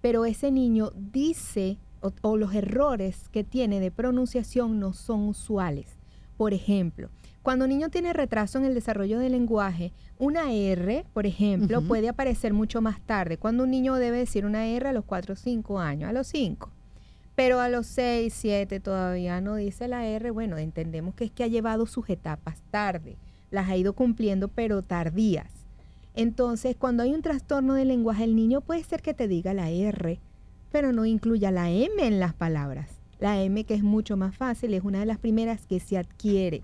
pero 0.05 0.27
ese 0.27 0.51
niño 0.51 0.91
dice 0.95 1.79
o, 2.03 2.13
o 2.21 2.37
los 2.37 2.55
errores 2.55 3.31
que 3.31 3.43
tiene 3.43 3.81
de 3.81 3.91
pronunciación 3.91 4.79
no 4.79 4.93
son 4.93 5.27
usuales. 5.29 5.97
Por 6.37 6.53
ejemplo, 6.53 7.09
cuando 7.41 7.65
un 7.65 7.71
niño 7.71 7.89
tiene 7.89 8.13
retraso 8.13 8.59
en 8.59 8.67
el 8.67 8.75
desarrollo 8.75 9.19
del 9.19 9.33
lenguaje, 9.33 9.95
una 10.19 10.53
R, 10.53 11.07
por 11.15 11.25
ejemplo, 11.25 11.81
puede 11.89 12.11
aparecer 12.11 12.53
mucho 12.53 12.83
más 12.83 13.01
tarde. 13.01 13.39
Cuando 13.39 13.65
un 13.65 13.71
niño 13.71 13.95
debe 13.95 14.19
decir 14.19 14.45
una 14.45 14.67
R 14.67 14.91
a 14.91 14.93
los 14.93 15.07
4 15.07 15.33
o 15.33 15.37
5 15.37 15.81
años, 15.81 16.11
a 16.11 16.13
los 16.13 16.27
5. 16.27 16.71
Pero 17.35 17.61
a 17.61 17.71
los 17.71 17.87
6, 17.87 18.31
7 18.31 18.81
todavía 18.81 19.41
no 19.41 19.55
dice 19.55 19.89
la 19.89 20.07
R. 20.07 20.31
Bueno, 20.33 20.59
entendemos 20.59 21.15
que 21.15 21.25
es 21.25 21.31
que 21.31 21.45
ha 21.45 21.49
llevado 21.49 21.87
sus 21.87 22.11
etapas 22.11 22.61
tarde. 22.71 23.17
Las 23.51 23.71
ha 23.71 23.77
ido 23.79 23.95
cumpliendo, 23.95 24.49
pero 24.49 24.83
tardías. 24.83 25.64
Entonces, 26.15 26.77
cuando 26.77 27.03
hay 27.03 27.13
un 27.13 27.23
trastorno 27.23 27.75
del 27.75 27.89
lenguaje, 27.89 28.25
el 28.25 28.37
niño 28.37 28.61
puede 28.61 28.85
ser 28.85 29.03
que 29.03 29.15
te 29.15 29.29
diga 29.29 29.53
la 29.53 29.71
R, 29.71 30.21
pero 30.71 30.93
no 30.93 31.05
incluya 31.05 31.51
la 31.51 31.71
M 31.71 32.07
en 32.07 32.21
las 32.21 32.35
palabras. 32.35 32.91
La 33.19 33.43
M, 33.43 33.65
que 33.65 33.75
es 33.75 33.83
mucho 33.83 34.17
más 34.17 34.37
fácil, 34.37 34.75
es 34.75 34.85
una 34.85 35.01
de 35.01 35.07
las 35.07 35.19
primeras 35.19 35.67
que 35.67 35.81
se 35.81 35.99
adquiere. 35.99 36.63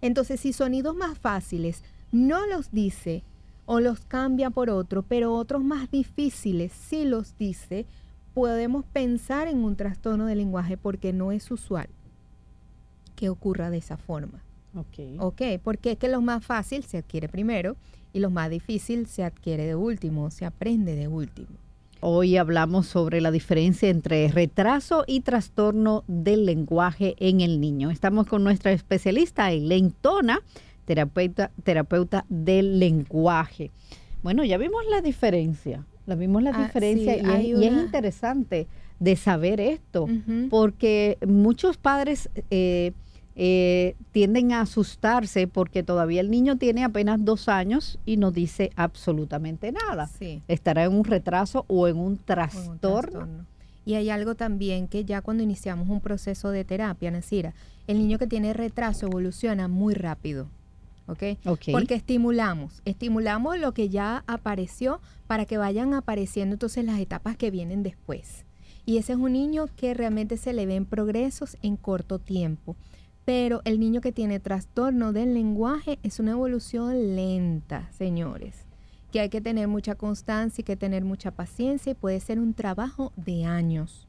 Entonces, 0.00 0.40
si 0.40 0.52
sonidos 0.52 0.96
más 0.96 1.18
fáciles 1.18 1.84
no 2.10 2.46
los 2.46 2.72
dice 2.72 3.22
o 3.66 3.78
los 3.78 4.00
cambia 4.00 4.50
por 4.50 4.68
otro, 4.68 5.02
pero 5.02 5.34
otros 5.34 5.62
más 5.62 5.90
difíciles 5.90 6.72
sí 6.72 7.04
los 7.04 7.36
dice, 7.38 7.86
podemos 8.34 8.84
pensar 8.86 9.46
en 9.46 9.64
un 9.64 9.76
trastorno 9.76 10.26
del 10.26 10.38
lenguaje 10.38 10.76
porque 10.76 11.12
no 11.12 11.30
es 11.30 11.50
usual 11.50 11.88
que 13.14 13.28
ocurra 13.28 13.70
de 13.70 13.78
esa 13.78 13.96
forma. 13.96 14.42
Ok. 14.74 15.20
Ok, 15.20 15.42
porque 15.62 15.92
es 15.92 15.98
que 15.98 16.08
los 16.08 16.22
más 16.22 16.44
fácil 16.44 16.82
se 16.82 16.98
adquiere 16.98 17.28
primero 17.28 17.76
y 18.12 18.20
los 18.20 18.32
más 18.32 18.50
difícil 18.50 19.06
se 19.06 19.24
adquiere 19.24 19.66
de 19.66 19.74
último, 19.74 20.30
se 20.30 20.44
aprende 20.44 20.94
de 20.96 21.08
último. 21.08 21.48
Hoy 22.00 22.36
hablamos 22.36 22.86
sobre 22.88 23.20
la 23.20 23.30
diferencia 23.30 23.88
entre 23.88 24.26
retraso 24.28 25.04
y 25.06 25.20
trastorno 25.20 26.02
del 26.08 26.46
lenguaje 26.46 27.14
en 27.18 27.40
el 27.40 27.60
niño. 27.60 27.90
Estamos 27.90 28.26
con 28.26 28.42
nuestra 28.42 28.72
especialista, 28.72 29.52
Elaine 29.52 29.92
Tona, 30.00 30.40
terapeuta, 30.84 31.52
terapeuta 31.62 32.24
del 32.28 32.80
lenguaje. 32.80 33.70
Bueno, 34.24 34.44
ya 34.44 34.58
vimos 34.58 34.82
la 34.90 35.00
diferencia, 35.00 35.84
la 36.06 36.16
vimos 36.16 36.42
la 36.42 36.50
Ah, 36.50 36.64
diferencia 36.64 37.14
sí, 37.14 37.20
y, 37.24 37.52
es, 37.52 37.62
y 37.62 37.66
interesante 37.66 38.66
de 38.98 39.16
saber 39.16 39.60
esto, 39.60 40.08
porque 40.50 41.18
muchos 41.26 41.76
padres 41.76 42.30
eh, 42.50 42.92
eh, 43.34 43.96
tienden 44.10 44.52
a 44.52 44.60
asustarse 44.60 45.46
porque 45.46 45.82
todavía 45.82 46.20
el 46.20 46.30
niño 46.30 46.56
tiene 46.56 46.84
apenas 46.84 47.24
dos 47.24 47.48
años 47.48 47.98
y 48.04 48.16
no 48.16 48.30
dice 48.30 48.70
absolutamente 48.76 49.72
nada. 49.72 50.06
Sí. 50.06 50.42
Estará 50.48 50.84
en 50.84 50.92
un 50.92 51.04
retraso 51.04 51.64
o 51.68 51.88
en 51.88 51.96
un 51.96 52.02
o 52.02 52.08
en 52.08 52.08
un 52.08 52.18
trastorno. 52.18 53.46
Y 53.84 53.94
hay 53.94 54.10
algo 54.10 54.34
también 54.34 54.86
que 54.86 55.04
ya 55.04 55.22
cuando 55.22 55.42
iniciamos 55.42 55.88
un 55.88 56.00
proceso 56.00 56.50
de 56.50 56.64
terapia, 56.64 57.10
Nasira, 57.10 57.54
el 57.86 57.98
niño 57.98 58.18
que 58.18 58.26
tiene 58.26 58.52
retraso 58.52 59.06
evoluciona 59.06 59.66
muy 59.66 59.94
rápido. 59.94 60.48
Porque 61.72 61.94
estimulamos, 61.94 62.80
estimulamos 62.84 63.58
lo 63.58 63.74
que 63.74 63.88
ya 63.88 64.24
apareció 64.26 65.00
para 65.26 65.44
que 65.44 65.58
vayan 65.58 65.94
apareciendo 65.94 66.54
entonces 66.54 66.84
las 66.84 66.98
etapas 67.00 67.36
que 67.36 67.50
vienen 67.50 67.82
después. 67.82 68.44
Y 68.86 68.98
ese 68.98 69.12
es 69.12 69.18
un 69.18 69.32
niño 69.32 69.66
que 69.76 69.94
realmente 69.94 70.36
se 70.36 70.52
le 70.52 70.66
ven 70.66 70.86
progresos 70.86 71.56
en 71.62 71.76
corto 71.76 72.18
tiempo. 72.18 72.76
Pero 73.24 73.62
el 73.64 73.78
niño 73.78 74.00
que 74.00 74.12
tiene 74.12 74.40
trastorno 74.40 75.12
del 75.12 75.34
lenguaje 75.34 75.98
es 76.02 76.18
una 76.18 76.32
evolución 76.32 77.14
lenta, 77.16 77.88
señores. 77.92 78.64
Que 79.12 79.20
hay 79.20 79.28
que 79.28 79.40
tener 79.40 79.68
mucha 79.68 79.94
constancia 79.94 80.62
y 80.62 80.64
que 80.64 80.76
tener 80.76 81.04
mucha 81.04 81.30
paciencia 81.30 81.92
y 81.92 81.94
puede 81.94 82.18
ser 82.20 82.40
un 82.40 82.54
trabajo 82.54 83.12
de 83.16 83.44
años. 83.44 84.08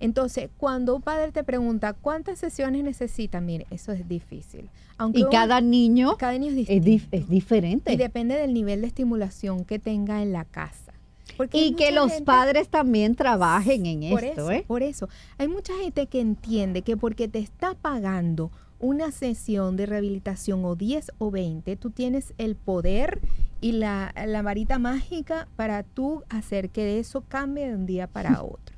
Entonces, 0.00 0.50
cuando 0.58 0.96
un 0.96 1.02
padre 1.02 1.30
te 1.30 1.44
pregunta 1.44 1.92
cuántas 1.94 2.40
sesiones 2.40 2.82
necesita, 2.82 3.40
mire, 3.40 3.66
eso 3.70 3.92
es 3.92 4.06
difícil. 4.08 4.68
Aunque 4.98 5.20
Y 5.20 5.22
un- 5.22 5.30
cada 5.30 5.60
niño 5.60 6.16
cada 6.18 6.36
niño 6.36 6.50
es 6.52 6.68
es, 6.68 6.82
dif- 6.82 6.84
distinto. 6.84 7.16
es 7.16 7.28
diferente. 7.28 7.92
Y 7.92 7.96
depende 7.96 8.34
del 8.34 8.52
nivel 8.52 8.80
de 8.80 8.88
estimulación 8.88 9.64
que 9.64 9.78
tenga 9.78 10.20
en 10.20 10.32
la 10.32 10.44
casa. 10.44 10.93
Porque 11.36 11.58
Y 11.58 11.74
que 11.74 11.92
los 11.92 12.10
gente- 12.10 12.24
padres 12.24 12.68
también 12.68 13.14
trabajen 13.14 13.86
en 13.86 14.10
por 14.10 14.24
esto, 14.24 14.40
eso, 14.42 14.50
¿eh? 14.52 14.64
Por 14.66 14.82
eso, 14.82 15.08
hay 15.38 15.48
mucha 15.48 15.72
gente 15.76 16.06
que 16.06 16.20
entiende 16.20 16.82
que 16.82 16.96
porque 16.96 17.28
te 17.28 17.38
está 17.38 17.74
pagando 17.74 18.50
una 18.80 19.10
sesión 19.12 19.76
de 19.76 19.86
rehabilitación 19.86 20.64
o 20.64 20.74
10 20.76 21.12
o 21.18 21.30
20, 21.30 21.76
tú 21.76 21.90
tienes 21.90 22.34
el 22.38 22.54
poder 22.56 23.20
y 23.60 23.72
la, 23.72 24.12
la 24.26 24.42
varita 24.42 24.78
mágica 24.78 25.48
para 25.56 25.82
tú 25.84 26.22
hacer 26.28 26.68
que 26.70 26.98
eso 26.98 27.22
cambie 27.26 27.68
de 27.68 27.74
un 27.74 27.86
día 27.86 28.06
para 28.06 28.42
otro. 28.42 28.74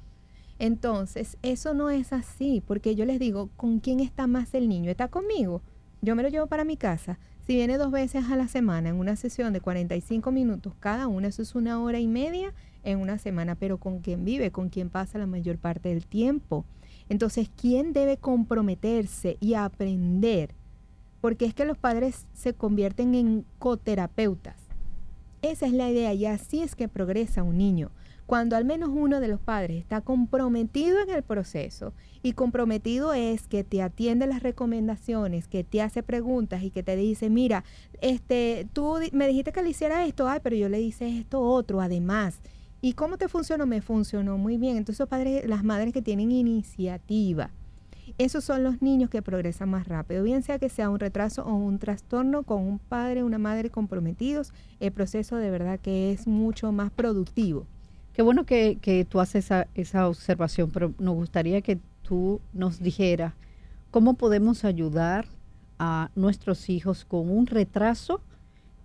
Entonces, 0.59 1.37
eso 1.43 1.75
no 1.75 1.91
es 1.91 2.13
así, 2.13 2.63
porque 2.67 2.95
yo 2.95 3.05
les 3.05 3.19
digo, 3.19 3.51
¿con 3.57 3.81
quién 3.81 4.01
está 4.01 4.27
más 4.27 4.55
el 4.55 4.69
niño? 4.69 4.91
¿Está 4.91 5.09
conmigo? 5.09 5.61
Yo 6.03 6.15
me 6.17 6.23
lo 6.23 6.29
llevo 6.29 6.47
para 6.47 6.65
mi 6.65 6.77
casa. 6.77 7.19
Si 7.47 7.55
viene 7.55 7.79
dos 7.79 7.93
veces 7.93 8.25
a 8.29 8.35
la 8.35 8.49
semana 8.49 8.89
en 8.89 8.97
una 8.97 9.15
sesión 9.15 9.53
de 9.53 9.61
45 9.61 10.33
minutos 10.33 10.73
cada 10.81 11.07
una, 11.07 11.29
eso 11.29 11.43
es 11.43 11.55
una 11.55 11.81
hora 11.81 12.01
y 12.01 12.09
media 12.09 12.53
en 12.83 12.99
una 12.99 13.19
semana, 13.19 13.55
pero 13.55 13.79
con 13.79 14.01
quién 14.01 14.25
vive, 14.25 14.51
con 14.51 14.69
quién 14.69 14.91
pasa 14.91 15.17
la 15.19 15.29
mayor 15.29 15.57
parte 15.57 15.91
del 15.91 16.07
tiempo. 16.07 16.65
Entonces, 17.09 17.49
¿quién 17.57 17.93
debe 17.93 18.17
comprometerse 18.17 19.37
y 19.39 19.55
aprender? 19.55 20.57
Porque 21.21 21.45
es 21.45 21.55
que 21.55 21.65
los 21.65 21.79
padres 21.79 22.27
se 22.35 22.53
convierten 22.53 23.15
en 23.15 23.45
coterapeutas. 23.61 24.57
Esa 25.41 25.67
es 25.67 25.73
la 25.73 25.89
idea 25.89 26.13
y 26.15 26.27
así 26.27 26.63
es 26.63 26.75
que 26.75 26.89
progresa 26.89 27.45
un 27.45 27.59
niño. 27.59 27.93
Cuando 28.27 28.57
al 28.57 28.65
menos 28.65 28.91
uno 28.93 29.21
de 29.21 29.29
los 29.29 29.41
padres 29.41 29.79
está 29.79 30.01
comprometido 30.01 31.01
en 31.01 31.11
el 31.11 31.23
proceso 31.23 31.93
y 32.25 32.33
comprometido 32.33 33.15
es 33.15 33.47
que 33.47 33.63
te 33.63 33.83
atiende 33.83 34.27
las 34.27 34.43
recomendaciones, 34.43 35.47
que 35.47 35.63
te 35.63 35.81
hace 35.81 36.03
preguntas 36.03 36.65
y 36.65 36.71
que 36.71 36.83
te 36.83 36.97
dice, 36.97 37.31
mira, 37.31 37.63
este, 38.01 38.67
tú 38.73 38.99
me 39.13 39.29
dijiste 39.29 39.53
que 39.53 39.63
le 39.63 39.71
hiciera 39.71 40.05
esto, 40.05 40.29
ay, 40.29 40.41
pero 40.43 40.57
yo 40.57 40.69
le 40.69 40.81
hice 40.81 41.19
esto 41.19 41.41
otro, 41.41 41.81
además. 41.81 42.41
¿Y 42.81 42.95
cómo 42.95 43.17
te 43.17 43.29
funcionó? 43.29 43.65
Me 43.65 43.81
funcionó 43.81 44.37
muy 44.39 44.59
bien. 44.59 44.77
Entonces, 44.77 45.07
padres, 45.07 45.49
las 45.49 45.63
madres 45.63 45.93
que 45.93 46.03
tienen 46.03 46.33
iniciativa, 46.33 47.51
esos 48.19 48.45
son 48.45 48.65
los 48.65 48.83
niños 48.83 49.09
que 49.09 49.23
progresan 49.23 49.69
más 49.69 49.87
rápido, 49.87 50.25
bien 50.25 50.43
sea 50.43 50.59
que 50.59 50.69
sea 50.69 50.91
un 50.91 50.99
retraso 50.99 51.45
o 51.45 51.55
un 51.55 51.79
trastorno 51.79 52.43
con 52.43 52.63
un 52.63 52.79
padre, 52.79 53.23
una 53.23 53.39
madre 53.39 53.71
comprometidos, 53.71 54.53
el 54.81 54.91
proceso 54.91 55.37
de 55.37 55.51
verdad 55.51 55.79
que 55.79 56.13
es 56.13 56.27
mucho 56.27 56.73
más 56.73 56.91
productivo. 56.91 57.67
Qué 58.17 58.23
bueno 58.23 58.47
que, 58.47 58.79
que 58.81 59.05
tú 59.05 59.21
haces 59.21 59.45
esa, 59.45 59.69
esa 59.75 60.09
observación, 60.09 60.71
pero 60.71 60.95
nos 60.99 61.17
gustaría 61.17 61.61
que 61.61 61.79
tú 62.01 62.41
nos 62.55 62.81
dijeras 62.81 63.35
cómo 63.91 64.15
podemos 64.15 64.65
ayudar 64.65 65.27
a 65.79 66.11
nuestros 66.15 66.71
hijos 66.71 67.05
con 67.05 67.29
un 67.31 67.47
retraso 67.47 68.23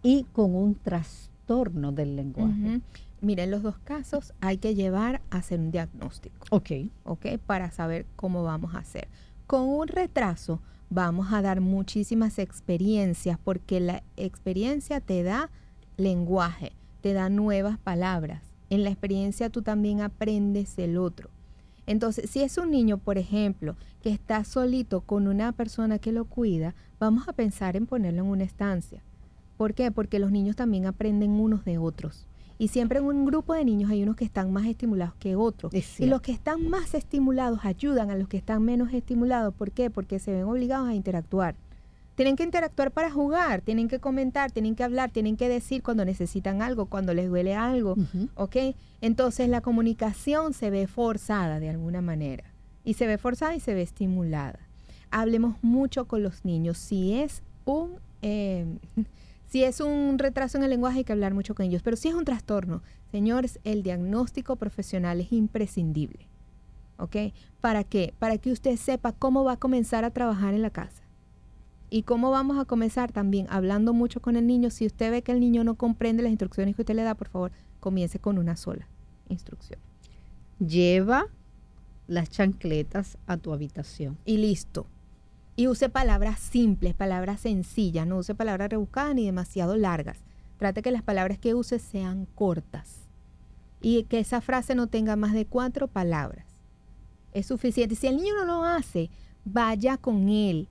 y 0.04 0.26
con 0.34 0.54
un 0.54 0.76
trastorno 0.76 1.94
del 1.94 2.18
lenguaje. 2.18 2.76
Ujú. 2.76 2.82
Mira, 3.22 3.46
en 3.46 3.52
los 3.52 3.64
dos 3.64 3.78
casos 3.78 4.34
hay 4.42 4.58
que 4.58 4.76
llevar 4.76 5.22
a 5.30 5.38
hacer 5.38 5.62
un 5.62 5.72
diagnóstico. 5.72 6.48
Ok. 6.50 6.72
¿ok? 7.06 7.38
Para 7.46 7.72
saber 7.72 8.06
cómo 8.18 8.44
vamos 8.44 8.76
a 8.76 8.80
hacer. 8.80 9.08
Con 9.48 9.62
un 9.62 9.88
retraso 9.88 10.60
vamos 10.90 11.32
a 11.32 11.42
dar 11.42 11.62
muchísimas 11.62 12.38
experiencias 12.38 13.40
porque 13.42 13.80
la 13.80 14.04
experiencia 14.18 15.00
te 15.00 15.24
da 15.24 15.50
lenguaje, 15.96 16.74
te 17.00 17.14
da 17.14 17.30
nuevas 17.30 17.78
palabras. 17.78 18.51
En 18.72 18.86
la 18.86 18.90
experiencia 18.90 19.50
tú 19.50 19.62
también 19.62 20.00
aprendes 20.00 20.80
el 20.80 20.98
otro. 20.98 21.30
Entonces, 21.86 22.30
si 22.30 22.42
es 22.42 22.58
un 22.58 22.72
niño, 22.72 22.98
por 22.98 23.18
ejemplo, 23.18 23.76
que 24.02 24.12
está 24.12 24.46
solito 24.46 25.02
con 25.02 25.28
una 25.28 25.52
persona 25.52 26.00
que 26.00 26.14
lo 26.14 26.24
cuida, 26.24 26.74
vamos 26.98 27.28
a 27.28 27.34
pensar 27.34 27.76
en 27.76 27.86
ponerlo 27.86 28.24
en 28.24 28.30
una 28.30 28.46
estancia. 28.46 29.04
¿Por 29.58 29.74
qué? 29.74 29.92
Porque 29.92 30.20
los 30.20 30.32
niños 30.32 30.56
también 30.56 30.86
aprenden 30.86 31.32
unos 31.32 31.66
de 31.66 31.80
otros. 31.80 32.28
Y 32.58 32.70
siempre 32.70 33.00
en 33.00 33.06
un 33.06 33.26
grupo 33.26 33.54
de 33.54 33.66
niños 33.66 33.92
hay 33.92 34.04
unos 34.04 34.16
que 34.16 34.24
están 34.24 34.54
más 34.54 34.66
estimulados 34.66 35.16
que 35.16 35.36
otros. 35.36 35.74
Es 35.74 36.00
Y 36.00 36.06
los 36.06 36.22
que 36.22 36.32
están 36.32 36.70
más 36.70 36.94
estimulados 36.94 37.66
ayudan 37.66 38.10
a 38.10 38.16
los 38.16 38.30
que 38.30 38.38
están 38.38 38.64
menos 38.64 38.94
estimulados. 38.94 39.54
¿Por 39.54 39.72
qué? 39.72 39.90
Porque 39.90 40.18
se 40.20 40.32
ven 40.32 40.46
obligados 40.46 40.88
a 40.88 40.96
interactuar. 40.96 41.56
Tienen 42.22 42.36
que 42.36 42.44
interactuar 42.44 42.92
para 42.92 43.10
jugar, 43.10 43.62
tienen 43.62 43.88
que 43.88 43.98
comentar, 43.98 44.52
tienen 44.52 44.76
que 44.76 44.84
hablar, 44.84 45.10
tienen 45.10 45.38
que 45.38 45.50
decir 45.50 45.82
cuando 45.82 46.06
necesitan 46.06 46.62
algo, 46.62 46.86
cuando 46.86 47.16
les 47.16 47.30
duele 47.30 47.56
algo. 47.56 47.96
¿ok? 48.36 48.76
Entonces 49.02 49.50
la 49.50 49.62
comunicación 49.62 50.54
se 50.54 50.70
ve 50.70 50.86
forzada 50.86 51.60
de 51.60 51.70
alguna 51.72 52.04
manera. 52.04 52.44
Y 52.84 52.94
se 52.94 53.08
ve 53.08 53.18
forzada 53.18 53.56
y 53.56 53.60
se 53.60 53.74
ve 53.74 53.82
estimulada. 53.82 54.60
Hablemos 55.10 55.56
mucho 55.64 56.06
con 56.06 56.22
los 56.22 56.46
niños. 56.46 56.78
Si 56.78 57.16
es 57.16 57.42
un... 57.66 57.96
eh, 58.22 58.68
si 59.48 59.64
es 59.64 59.82
un 59.82 60.20
retraso 60.20 60.60
en 60.60 60.64
el 60.64 60.70
lenguaje 60.70 61.00
hay 61.00 61.04
que 61.04 61.14
hablar 61.14 61.34
mucho 61.34 61.56
con 61.56 61.66
ellos, 61.66 61.82
pero 61.82 61.98
si 61.98 62.08
es 62.10 62.14
un 62.14 62.26
trastorno, 62.26 62.84
señores, 63.10 63.60
el 63.64 63.82
diagnóstico 63.82 64.58
profesional 64.58 65.22
es 65.22 65.32
imprescindible. 65.32 66.28
¿Ok? 66.98 67.16
¿Para 67.62 67.84
qué? 67.84 68.14
Para 68.20 68.38
que 68.38 68.52
usted 68.52 68.78
sepa 68.78 69.12
cómo 69.12 69.44
va 69.44 69.54
a 69.54 69.58
comenzar 69.58 70.06
a 70.06 70.12
trabajar 70.12 70.54
en 70.54 70.62
la 70.62 70.70
casa. 70.70 71.01
¿Y 71.94 72.04
cómo 72.04 72.32
vamos 72.32 72.58
a 72.58 72.64
comenzar? 72.64 73.12
También 73.12 73.48
hablando 73.50 73.92
mucho 73.94 74.22
con 74.22 74.38
el 74.38 74.48
niño. 74.48 74.70
Si 74.70 74.86
usted 74.86 75.12
ve 75.12 75.24
que 75.24 75.34
el 75.34 75.42
niño 75.42 75.66
no 75.66 75.76
comprende 75.76 76.24
las 76.24 76.32
instrucciones 76.32 76.74
que 76.74 76.84
usted 76.84 76.96
le 76.96 77.04
da, 77.04 77.16
por 77.16 77.28
favor, 77.28 77.52
comience 77.82 78.18
con 78.18 78.38
una 78.38 78.56
sola 78.56 78.88
instrucción. 79.28 79.78
Lleva 80.58 81.26
las 82.08 82.30
chancletas 82.30 83.18
a 83.28 83.36
tu 83.36 83.52
habitación. 83.52 84.18
Y 84.24 84.38
listo. 84.38 84.88
Y 85.58 85.68
use 85.68 85.90
palabras 85.90 86.40
simples, 86.40 86.94
palabras 86.94 87.42
sencillas. 87.42 88.08
No 88.08 88.20
use 88.20 88.36
palabras 88.36 88.70
rebuscadas 88.70 89.14
ni 89.14 89.26
demasiado 89.26 89.76
largas. 89.76 90.20
Trate 90.60 90.82
que 90.82 90.92
las 90.92 91.04
palabras 91.04 91.40
que 91.40 91.56
use 91.56 91.78
sean 91.78 92.26
cortas. 92.36 93.10
Y 93.82 94.04
que 94.04 94.20
esa 94.20 94.40
frase 94.40 94.76
no 94.76 94.88
tenga 94.88 95.18
más 95.18 95.34
de 95.34 95.46
cuatro 95.46 95.90
palabras. 95.90 96.46
Es 97.34 97.48
suficiente. 97.48 97.96
Si 97.96 98.08
el 98.08 98.16
niño 98.16 98.34
no 98.38 98.46
lo 98.46 98.64
hace, 98.64 99.10
vaya 99.44 99.98
con 99.98 100.30
él 100.30 100.70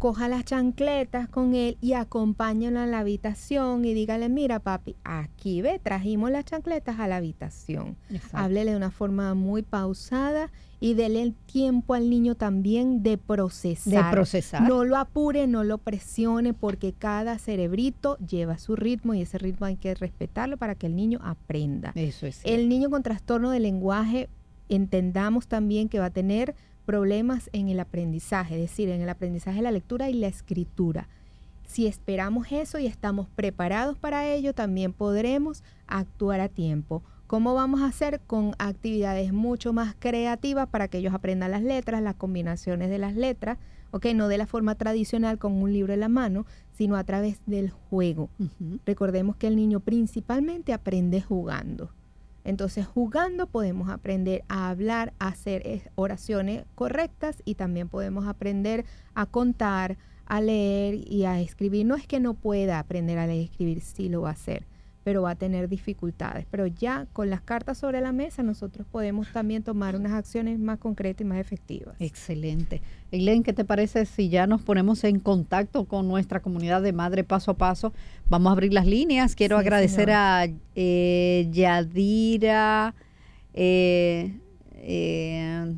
coja 0.00 0.28
las 0.28 0.46
chancletas 0.46 1.28
con 1.28 1.54
él 1.54 1.76
y 1.82 1.92
acompáñalo 1.92 2.80
a 2.80 2.86
la 2.86 3.00
habitación 3.00 3.84
y 3.84 3.92
dígale, 3.92 4.30
mira 4.30 4.58
papi, 4.58 4.96
aquí 5.04 5.60
ve, 5.60 5.78
trajimos 5.78 6.30
las 6.30 6.46
chancletas 6.46 6.98
a 6.98 7.06
la 7.06 7.16
habitación. 7.16 7.98
Exacto. 8.08 8.38
Háblele 8.38 8.70
de 8.70 8.76
una 8.78 8.90
forma 8.90 9.34
muy 9.34 9.60
pausada 9.60 10.50
y 10.80 10.94
dele 10.94 11.20
el 11.20 11.34
tiempo 11.34 11.92
al 11.92 12.08
niño 12.08 12.34
también 12.34 13.02
de 13.02 13.18
procesar. 13.18 14.06
De 14.06 14.10
procesar. 14.10 14.62
No 14.62 14.84
lo 14.84 14.96
apure, 14.96 15.46
no 15.46 15.64
lo 15.64 15.76
presione 15.76 16.54
porque 16.54 16.94
cada 16.94 17.38
cerebrito 17.38 18.16
lleva 18.26 18.56
su 18.56 18.76
ritmo 18.76 19.12
y 19.12 19.20
ese 19.20 19.36
ritmo 19.36 19.66
hay 19.66 19.76
que 19.76 19.94
respetarlo 19.94 20.56
para 20.56 20.76
que 20.76 20.86
el 20.86 20.96
niño 20.96 21.18
aprenda. 21.22 21.92
Eso 21.94 22.26
es. 22.26 22.40
El 22.44 22.70
niño 22.70 22.88
con 22.88 23.02
trastorno 23.02 23.50
de 23.50 23.60
lenguaje 23.60 24.30
entendamos 24.70 25.46
también 25.46 25.90
que 25.90 25.98
va 25.98 26.06
a 26.06 26.10
tener 26.10 26.54
problemas 26.84 27.50
en 27.52 27.68
el 27.68 27.80
aprendizaje, 27.80 28.56
es 28.56 28.60
decir, 28.60 28.88
en 28.88 29.00
el 29.00 29.08
aprendizaje 29.08 29.58
de 29.58 29.62
la 29.62 29.70
lectura 29.70 30.10
y 30.10 30.14
la 30.14 30.28
escritura. 30.28 31.08
Si 31.66 31.86
esperamos 31.86 32.50
eso 32.50 32.78
y 32.80 32.86
estamos 32.86 33.28
preparados 33.28 33.96
para 33.96 34.26
ello, 34.28 34.54
también 34.54 34.92
podremos 34.92 35.62
actuar 35.86 36.40
a 36.40 36.48
tiempo. 36.48 37.04
¿Cómo 37.28 37.54
vamos 37.54 37.80
a 37.80 37.86
hacer? 37.86 38.20
Con 38.26 38.56
actividades 38.58 39.32
mucho 39.32 39.72
más 39.72 39.94
creativas 39.96 40.66
para 40.66 40.88
que 40.88 40.98
ellos 40.98 41.14
aprendan 41.14 41.52
las 41.52 41.62
letras, 41.62 42.02
las 42.02 42.16
combinaciones 42.16 42.90
de 42.90 42.98
las 42.98 43.14
letras, 43.14 43.58
¿ok? 43.92 44.06
No 44.16 44.26
de 44.26 44.38
la 44.38 44.48
forma 44.48 44.74
tradicional 44.74 45.38
con 45.38 45.52
un 45.52 45.72
libro 45.72 45.92
en 45.92 46.00
la 46.00 46.08
mano, 46.08 46.44
sino 46.72 46.96
a 46.96 47.04
través 47.04 47.40
del 47.46 47.70
juego. 47.70 48.30
Recordemos 48.84 49.36
que 49.36 49.46
el 49.46 49.54
niño 49.54 49.78
principalmente 49.78 50.72
aprende 50.72 51.20
jugando. 51.20 51.92
Entonces, 52.44 52.86
jugando 52.86 53.46
podemos 53.46 53.90
aprender 53.90 54.44
a 54.48 54.70
hablar, 54.70 55.12
a 55.18 55.28
hacer 55.28 55.90
oraciones 55.94 56.64
correctas 56.74 57.42
y 57.44 57.54
también 57.54 57.88
podemos 57.88 58.26
aprender 58.26 58.84
a 59.14 59.26
contar, 59.26 59.98
a 60.26 60.40
leer 60.40 60.94
y 60.94 61.24
a 61.24 61.40
escribir. 61.40 61.86
No 61.86 61.96
es 61.96 62.06
que 62.06 62.20
no 62.20 62.34
pueda 62.34 62.78
aprender 62.78 63.18
a 63.18 63.26
leer 63.26 63.42
y 63.42 63.44
escribir, 63.44 63.80
sí 63.80 64.08
lo 64.08 64.22
va 64.22 64.30
a 64.30 64.32
hacer, 64.32 64.66
pero 65.10 65.22
va 65.22 65.30
a 65.32 65.34
tener 65.34 65.68
dificultades. 65.68 66.46
Pero 66.52 66.68
ya 66.68 67.08
con 67.12 67.30
las 67.30 67.40
cartas 67.40 67.78
sobre 67.78 68.00
la 68.00 68.12
mesa, 68.12 68.44
nosotros 68.44 68.86
podemos 68.88 69.26
también 69.32 69.64
tomar 69.64 69.96
unas 69.96 70.12
acciones 70.12 70.60
más 70.60 70.78
concretas 70.78 71.22
y 71.22 71.24
más 71.24 71.38
efectivas. 71.40 71.96
Excelente. 71.98 72.80
Eileen, 73.10 73.42
¿qué 73.42 73.52
te 73.52 73.64
parece 73.64 74.06
si 74.06 74.28
ya 74.28 74.46
nos 74.46 74.62
ponemos 74.62 75.02
en 75.02 75.18
contacto 75.18 75.86
con 75.86 76.06
nuestra 76.06 76.38
comunidad 76.38 76.80
de 76.80 76.92
Madre 76.92 77.24
Paso 77.24 77.50
a 77.50 77.54
Paso? 77.54 77.92
Vamos 78.28 78.50
a 78.50 78.52
abrir 78.52 78.72
las 78.72 78.86
líneas. 78.86 79.34
Quiero 79.34 79.56
Sí, 79.56 79.62
agradecer 79.62 80.04
señor. 80.04 80.10
a 80.16 80.46
eh, 80.76 81.48
Yadira 81.50 82.94
eh, 83.52 84.32
eh, 84.74 85.74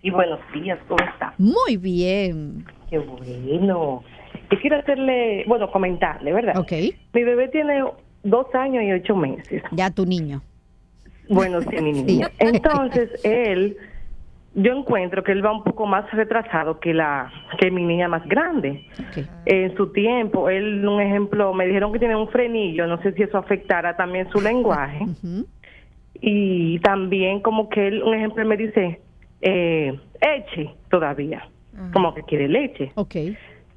Sí, 0.00 0.10
buenos 0.10 0.38
días, 0.54 0.78
¿cómo 0.86 1.04
está? 1.04 1.34
Muy 1.38 1.76
bien. 1.76 2.64
Qué 2.88 2.98
bueno. 2.98 4.04
Yo 4.50 4.58
quiero 4.60 4.78
hacerle, 4.78 5.44
bueno, 5.48 5.70
comentarle, 5.72 6.32
¿verdad? 6.32 6.56
Ok. 6.56 6.72
Mi 7.12 7.24
bebé 7.24 7.48
tiene 7.48 7.82
dos 8.22 8.46
años 8.54 8.84
y 8.84 8.92
ocho 8.92 9.16
meses. 9.16 9.62
Ya 9.72 9.90
tu 9.90 10.06
niño. 10.06 10.40
Bueno, 11.28 11.60
sí, 11.62 11.76
mi 11.82 11.92
niño. 12.04 12.28
Entonces, 12.38 13.10
él, 13.24 13.76
yo 14.58 14.72
encuentro 14.72 15.22
que 15.22 15.30
él 15.30 15.44
va 15.44 15.52
un 15.52 15.62
poco 15.62 15.86
más 15.86 16.10
retrasado 16.10 16.80
que 16.80 16.92
la 16.92 17.30
que 17.58 17.70
mi 17.70 17.84
niña 17.84 18.08
más 18.08 18.26
grande. 18.26 18.84
En 19.46 19.76
su 19.76 19.92
tiempo, 19.92 20.50
él, 20.50 20.86
un 20.86 21.00
ejemplo, 21.00 21.54
me 21.54 21.66
dijeron 21.66 21.92
que 21.92 22.00
tiene 22.00 22.16
un 22.16 22.28
frenillo, 22.28 22.86
no 22.86 23.00
sé 23.02 23.12
si 23.12 23.22
eso 23.22 23.38
afectará 23.38 23.96
también 23.96 24.28
su 24.30 24.40
lenguaje. 24.40 25.06
Y 26.20 26.80
también 26.80 27.40
como 27.40 27.68
que 27.68 27.86
él, 27.86 28.02
un 28.02 28.14
ejemplo, 28.14 28.44
me 28.44 28.56
dice, 28.56 29.00
eh, 29.42 29.96
eche 30.20 30.74
todavía, 30.90 31.48
como 31.92 32.12
que 32.12 32.24
quiere 32.24 32.48
leche. 32.48 32.90
Ok. 32.96 33.14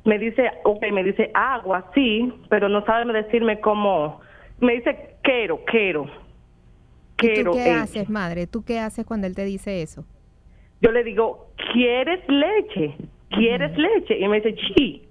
Me 0.03 0.17
dice, 0.17 0.49
ok, 0.63 0.83
me 0.91 1.03
dice 1.03 1.29
agua, 1.35 1.91
sí, 1.93 2.33
pero 2.49 2.67
no 2.69 2.83
sabe 2.85 3.13
decirme 3.13 3.59
cómo, 3.59 4.19
me 4.59 4.73
dice 4.73 5.15
quiero, 5.21 5.63
quiero, 5.65 6.05
¿Y 6.05 7.17
quiero. 7.17 7.51
¿Tú 7.51 7.57
qué 7.57 7.69
haces, 7.69 8.09
madre? 8.09 8.47
¿Tú 8.47 8.63
qué 8.63 8.79
haces 8.79 9.05
cuando 9.05 9.27
él 9.27 9.35
te 9.35 9.45
dice 9.45 9.83
eso? 9.83 10.03
Yo 10.81 10.91
le 10.91 11.03
digo, 11.03 11.47
¿quieres 11.73 12.27
leche? 12.27 12.95
¿Quieres 13.29 13.77
leche? 13.77 14.19
Y 14.19 14.27
me 14.27 14.41
dice, 14.41 14.55
sí. 14.75 15.03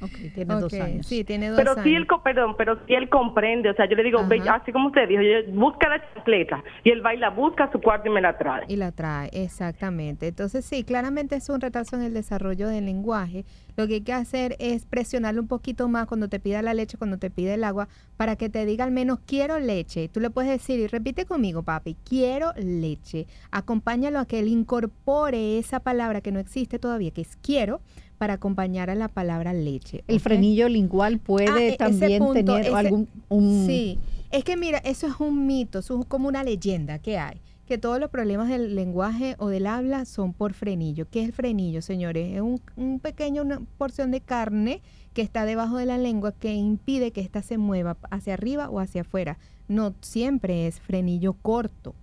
Ok, 0.00 0.32
tiene 0.34 0.54
dos 0.54 0.72
años. 0.74 1.06
Sí, 1.06 1.24
tiene 1.24 1.48
dos 1.48 1.58
Pero 1.58 1.72
años. 1.72 1.84
si 1.84 1.94
él, 1.94 2.06
co- 2.06 2.22
perdón, 2.22 2.54
pero 2.56 2.78
si 2.86 2.94
él 2.94 3.08
comprende, 3.08 3.70
o 3.70 3.74
sea, 3.74 3.88
yo 3.88 3.96
le 3.96 4.04
digo, 4.04 4.24
ve, 4.26 4.40
así 4.48 4.70
como 4.72 4.88
usted 4.88 5.08
dijo, 5.08 5.22
yo, 5.22 5.52
busca 5.52 5.88
la 5.88 6.02
chancleta 6.14 6.62
y 6.84 6.90
él 6.90 7.04
va 7.04 7.14
y 7.14 7.18
la 7.18 7.30
busca 7.30 7.64
a 7.64 7.72
su 7.72 7.80
cuarto 7.80 8.08
y 8.08 8.12
me 8.12 8.20
la 8.20 8.38
trae. 8.38 8.64
Y 8.68 8.76
la 8.76 8.92
trae, 8.92 9.28
exactamente. 9.32 10.28
Entonces, 10.28 10.64
sí, 10.64 10.84
claramente 10.84 11.34
es 11.36 11.48
un 11.48 11.60
retraso 11.60 11.96
en 11.96 12.02
el 12.02 12.14
desarrollo 12.14 12.68
del 12.68 12.86
lenguaje. 12.86 13.44
Lo 13.76 13.86
que 13.86 13.94
hay 13.94 14.00
que 14.00 14.12
hacer 14.12 14.56
es 14.58 14.86
presionarle 14.86 15.40
un 15.40 15.48
poquito 15.48 15.88
más 15.88 16.06
cuando 16.06 16.28
te 16.28 16.40
pida 16.40 16.62
la 16.62 16.74
leche, 16.74 16.98
cuando 16.98 17.18
te 17.18 17.30
pide 17.30 17.54
el 17.54 17.64
agua, 17.64 17.88
para 18.16 18.36
que 18.36 18.48
te 18.48 18.64
diga 18.66 18.84
al 18.84 18.90
menos 18.90 19.18
quiero 19.26 19.58
leche. 19.58 20.08
Tú 20.08 20.20
le 20.20 20.30
puedes 20.30 20.50
decir, 20.50 20.80
y 20.80 20.86
repite 20.86 21.26
conmigo, 21.26 21.62
papi, 21.62 21.96
quiero 22.08 22.52
leche. 22.56 23.26
Acompáñalo 23.50 24.18
a 24.18 24.26
que 24.26 24.38
él 24.40 24.48
incorpore 24.48 25.58
esa 25.58 25.80
palabra 25.80 26.20
que 26.20 26.32
no 26.32 26.38
existe 26.40 26.78
todavía, 26.78 27.10
que 27.10 27.20
es 27.22 27.36
quiero, 27.36 27.80
para 28.18 28.34
acompañar 28.34 28.90
a 28.90 28.94
la 28.94 29.08
palabra 29.08 29.52
leche. 29.52 30.04
El 30.08 30.20
frenillo 30.20 30.68
lingual 30.68 31.14
Ah, 31.16 31.24
puede 31.24 31.64
e- 31.64 31.68
ese 31.68 31.76
también 31.78 32.18
punto, 32.22 32.34
tener 32.34 32.66
ese- 32.66 32.74
algún... 32.74 33.08
un- 33.28 33.64
Sí, 33.66 33.98
es 34.30 34.44
que 34.44 34.56
mira, 34.56 34.78
eso 34.78 35.06
es 35.06 35.14
un 35.20 35.46
mito, 35.46 35.78
eso 35.78 36.00
es 36.00 36.06
como 36.06 36.28
una 36.28 36.42
leyenda 36.44 36.98
que 36.98 37.18
hay, 37.18 37.40
que 37.66 37.78
todos 37.78 38.00
los 38.00 38.10
problemas 38.10 38.48
del 38.48 38.74
lenguaje 38.74 39.36
o 39.38 39.48
del 39.48 39.66
habla 39.66 40.04
son 40.04 40.32
por 40.32 40.52
frenillo. 40.54 41.06
¿Qué 41.10 41.20
es 41.22 41.26
el 41.26 41.32
frenillo, 41.32 41.80
señores? 41.82 42.34
Es 42.34 42.40
un, 42.40 42.60
un 42.76 42.98
pequeño, 42.98 43.42
una 43.42 43.60
porción 43.78 44.10
de 44.10 44.20
carne 44.20 44.80
que 45.14 45.22
está 45.22 45.44
debajo 45.44 45.76
de 45.76 45.86
la 45.86 45.98
lengua 45.98 46.32
que 46.32 46.54
impide 46.54 47.10
que 47.12 47.20
ésta 47.20 47.42
se 47.42 47.58
mueva 47.58 47.96
hacia 48.10 48.34
arriba 48.34 48.68
o 48.70 48.80
hacia 48.80 49.02
afuera. 49.02 49.38
No 49.68 49.92
siempre 50.00 50.66
es 50.66 50.80
frenillo 50.80 51.34
corto. 51.34 51.94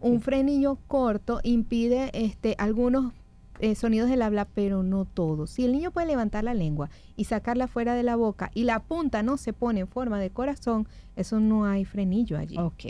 Un 0.00 0.20
frenillo 0.22 0.78
corto 0.88 1.40
impide 1.42 2.10
este, 2.14 2.54
algunos 2.58 3.12
eh, 3.60 3.74
sonidos 3.74 4.08
del 4.10 4.22
habla, 4.22 4.46
pero 4.46 4.82
no 4.82 5.04
todos. 5.04 5.50
Si 5.50 5.64
el 5.64 5.72
niño 5.72 5.90
puede 5.90 6.06
levantar 6.08 6.44
la 6.44 6.54
lengua 6.54 6.90
y 7.16 7.24
sacarla 7.24 7.66
fuera 7.68 7.94
de 7.94 8.02
la 8.02 8.16
boca 8.16 8.50
y 8.54 8.64
la 8.64 8.80
punta 8.80 9.22
no 9.22 9.36
se 9.36 9.52
pone 9.52 9.80
en 9.80 9.88
forma 9.88 10.18
de 10.20 10.30
corazón, 10.30 10.86
eso 11.16 11.38
no 11.40 11.64
hay 11.64 11.84
frenillo 11.84 12.36
allí. 12.38 12.56
Ok. 12.58 12.84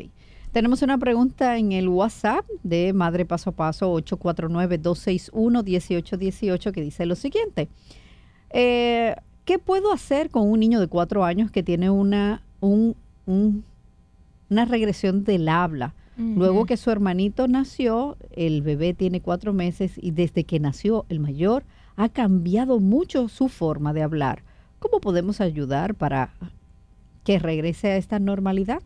Tenemos 0.52 0.82
una 0.82 0.98
pregunta 0.98 1.58
en 1.58 1.72
el 1.72 1.88
WhatsApp 1.88 2.44
de 2.62 2.92
Madre 2.92 3.24
Paso 3.24 3.50
a 3.50 3.52
Paso 3.52 3.92
849-261-1818 5.42 6.72
que 6.72 6.80
dice 6.82 7.06
lo 7.06 7.16
siguiente. 7.16 7.68
Eh, 8.50 9.14
¿Qué 9.44 9.58
puedo 9.58 9.92
hacer 9.92 10.30
con 10.30 10.48
un 10.48 10.60
niño 10.60 10.80
de 10.80 10.86
cuatro 10.86 11.24
años 11.24 11.50
que 11.50 11.62
tiene 11.62 11.90
una, 11.90 12.40
un- 12.60 12.94
un- 13.26 13.64
una 14.48 14.64
regresión 14.64 15.24
del 15.24 15.48
habla? 15.48 15.94
Luego 16.16 16.64
que 16.64 16.76
su 16.76 16.90
hermanito 16.90 17.48
nació, 17.48 18.16
el 18.30 18.62
bebé 18.62 18.94
tiene 18.94 19.20
cuatro 19.20 19.52
meses 19.52 19.92
y 19.96 20.12
desde 20.12 20.44
que 20.44 20.60
nació 20.60 21.06
el 21.08 21.18
mayor 21.18 21.64
ha 21.96 22.08
cambiado 22.08 22.78
mucho 22.78 23.28
su 23.28 23.48
forma 23.48 23.92
de 23.92 24.02
hablar. 24.02 24.42
¿Cómo 24.78 25.00
podemos 25.00 25.40
ayudar 25.40 25.94
para 25.94 26.32
que 27.24 27.38
regrese 27.38 27.88
a 27.88 27.96
esta 27.96 28.18
normalidad? 28.20 28.80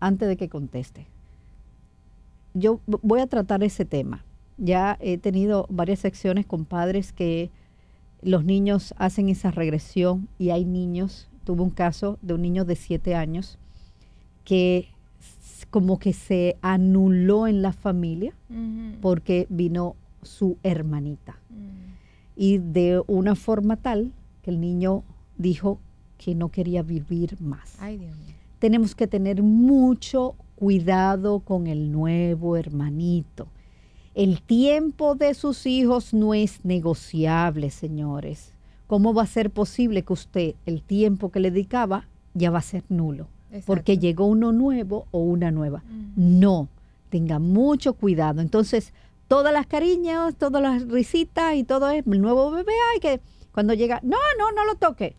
Antes 0.00 0.28
de 0.28 0.36
que 0.36 0.48
conteste. 0.48 1.06
Yo 2.54 2.80
voy 2.86 3.20
a 3.20 3.26
tratar 3.26 3.62
ese 3.62 3.84
tema. 3.84 4.24
Ya 4.56 4.96
he 5.00 5.18
tenido 5.18 5.66
varias 5.68 6.00
secciones 6.00 6.44
con 6.44 6.64
padres 6.64 7.12
que 7.12 7.50
los 8.22 8.44
niños 8.44 8.94
hacen 8.96 9.28
esa 9.28 9.52
regresión 9.52 10.28
y 10.38 10.50
hay 10.50 10.64
niños, 10.64 11.28
tuve 11.44 11.62
un 11.62 11.70
caso 11.70 12.18
de 12.20 12.34
un 12.34 12.42
niño 12.42 12.64
de 12.64 12.74
siete 12.74 13.14
años 13.14 13.58
que 14.44 14.88
como 15.70 15.98
que 15.98 16.12
se 16.12 16.56
anuló 16.62 17.46
en 17.46 17.62
la 17.62 17.72
familia 17.72 18.34
porque 19.00 19.46
vino 19.50 19.96
su 20.22 20.56
hermanita. 20.62 21.38
Y 22.36 22.58
de 22.58 23.02
una 23.06 23.34
forma 23.34 23.76
tal 23.76 24.12
que 24.42 24.50
el 24.50 24.60
niño 24.60 25.02
dijo 25.36 25.80
que 26.16 26.34
no 26.34 26.50
quería 26.50 26.82
vivir 26.82 27.40
más. 27.40 27.76
Ay, 27.80 27.98
Dios 27.98 28.16
mío. 28.16 28.34
Tenemos 28.58 28.94
que 28.94 29.06
tener 29.06 29.42
mucho 29.42 30.34
cuidado 30.56 31.40
con 31.40 31.66
el 31.66 31.92
nuevo 31.92 32.56
hermanito. 32.56 33.48
El 34.14 34.42
tiempo 34.42 35.14
de 35.14 35.34
sus 35.34 35.66
hijos 35.66 36.12
no 36.12 36.34
es 36.34 36.64
negociable, 36.64 37.70
señores. 37.70 38.52
¿Cómo 38.88 39.14
va 39.14 39.22
a 39.22 39.26
ser 39.26 39.50
posible 39.50 40.02
que 40.02 40.12
usted 40.12 40.54
el 40.66 40.82
tiempo 40.82 41.30
que 41.30 41.40
le 41.40 41.50
dedicaba 41.50 42.08
ya 42.34 42.50
va 42.50 42.58
a 42.58 42.62
ser 42.62 42.82
nulo? 42.88 43.28
Porque 43.66 43.98
llegó 43.98 44.26
uno 44.26 44.52
nuevo 44.52 45.06
o 45.10 45.20
una 45.20 45.50
nueva. 45.50 45.82
No, 46.16 46.68
tenga 47.10 47.38
mucho 47.38 47.94
cuidado. 47.94 48.40
Entonces, 48.40 48.92
todas 49.28 49.52
las 49.52 49.66
cariñas, 49.66 50.34
todas 50.36 50.62
las 50.62 50.86
risitas 50.88 51.54
y 51.56 51.64
todo 51.64 51.88
es 51.90 52.06
el 52.06 52.20
nuevo 52.20 52.50
bebé, 52.50 52.72
hay 52.94 53.00
que 53.00 53.20
cuando 53.52 53.74
llega, 53.74 54.00
no, 54.04 54.16
no, 54.38 54.52
no 54.52 54.64
lo 54.64 54.74
toque. 54.76 55.16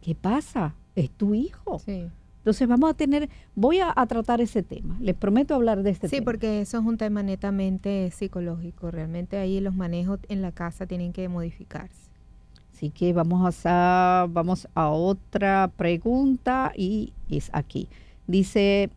¿Qué 0.00 0.14
pasa? 0.14 0.74
Es 0.96 1.10
tu 1.10 1.34
hijo. 1.34 1.80
Entonces 1.86 2.66
vamos 2.66 2.90
a 2.90 2.94
tener, 2.94 3.28
voy 3.54 3.78
a, 3.80 3.92
a 3.94 4.06
tratar 4.06 4.40
ese 4.40 4.62
tema. 4.62 4.96
Les 5.00 5.14
prometo 5.14 5.54
hablar 5.54 5.82
de 5.82 5.90
este 5.90 6.08
Sí, 6.08 6.16
tema. 6.16 6.24
porque 6.24 6.60
eso 6.62 6.78
es 6.78 6.84
un 6.84 6.96
tema 6.96 7.22
netamente 7.22 8.10
psicológico. 8.10 8.90
Realmente 8.90 9.36
ahí 9.36 9.60
los 9.60 9.74
manejos 9.74 10.18
en 10.28 10.42
la 10.42 10.50
casa 10.50 10.86
tienen 10.86 11.12
que 11.12 11.28
modificarse. 11.28 12.10
Así 12.82 12.90
que 12.90 13.12
vamos 13.12 13.60
a, 13.64 14.26
vamos 14.28 14.66
a 14.74 14.88
otra 14.90 15.70
pregunta 15.76 16.72
y 16.76 17.12
es 17.30 17.48
aquí. 17.52 17.86
Dice, 18.26 18.90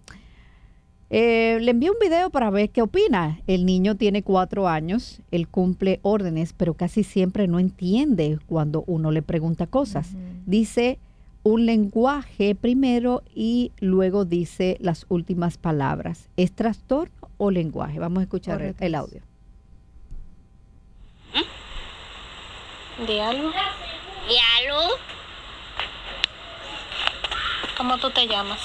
eh, 1.12 1.60
le 1.62 1.70
envío 1.70 1.92
un 1.92 2.00
video 2.02 2.32
para 2.32 2.50
ver 2.50 2.72
qué 2.72 2.82
opina. 2.82 3.40
El 3.46 3.64
niño 3.68 3.94
tiene 3.94 4.24
cuatro 4.24 4.68
años, 4.68 5.22
él 5.30 5.48
cumple 5.48 6.00
órdenes, 6.02 6.54
pero 6.54 6.74
casi 6.74 7.04
siempre 7.04 7.48
no 7.48 7.60
entiende 7.60 8.40
cuando 8.48 8.84
uno 8.88 9.12
le 9.12 9.22
pregunta 9.22 9.68
cosas. 9.68 10.16
Dice 10.48 10.98
un 11.44 11.68
lenguaje 11.68 12.56
primero 12.56 13.22
y 13.36 13.72
luego 13.80 14.26
dice 14.26 14.78
las 14.80 15.06
últimas 15.10 15.60
palabras. 15.60 16.28
¿Es 16.38 16.52
trastorno 16.54 17.14
o 17.38 17.52
lenguaje? 17.52 18.00
Vamos 18.00 18.22
a 18.22 18.24
escuchar 18.24 18.64
el- 18.64 18.76
el 18.88 18.96
audio. 18.96 19.22
Diálogo. 23.00 23.54
Diálogo. 24.28 24.96
¿Cómo 27.78 27.98
tú 27.98 28.10
te 28.12 28.28
llamas? 28.28 28.60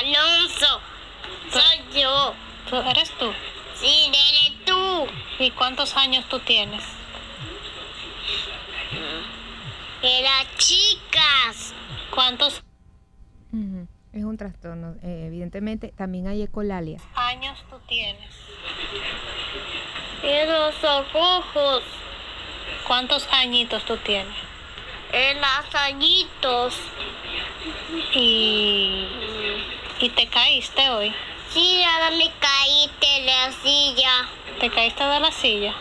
Alonso. 0.00 0.80
Soy 1.50 2.00
yo. 2.00 2.34
¿Tú 2.70 2.76
eres 2.76 3.10
tú? 3.18 3.30
Sí, 3.74 4.06
eres 4.06 4.64
tú. 4.64 5.06
¿Y 5.38 5.50
cuántos 5.50 5.96
años 5.96 6.24
tú 6.28 6.38
tienes? 6.40 6.82
De 10.02 10.22
las 10.22 10.56
chicas. 10.56 11.74
¿Cuántos. 12.14 12.62
Es 14.12 14.24
un 14.24 14.36
trastorno. 14.38 14.94
eh, 15.02 15.24
evidentemente, 15.26 15.92
también 15.96 16.26
hay 16.26 16.42
ecolalia. 16.42 16.98
años 17.14 17.62
tú 17.68 17.78
tienes? 17.86 18.34
De 20.22 20.46
los 20.46 20.74
ojos. 20.82 21.82
¿Cuántos 22.86 23.28
añitos 23.30 23.84
tú 23.84 23.96
tienes? 23.98 24.34
En 25.12 25.40
los 25.40 25.74
añitos. 25.74 26.74
¿Y, 28.14 29.06
¿Y 30.00 30.08
te 30.10 30.26
caíste 30.28 30.88
hoy? 30.90 31.12
Sí, 31.50 31.80
nada 31.84 32.10
me 32.10 32.30
caí 32.40 32.90
de 33.00 33.26
la 33.26 33.52
silla. 33.52 34.28
¿Te 34.60 34.70
caíste 34.70 35.04
de 35.04 35.20
la 35.20 35.32
silla? 35.32 35.74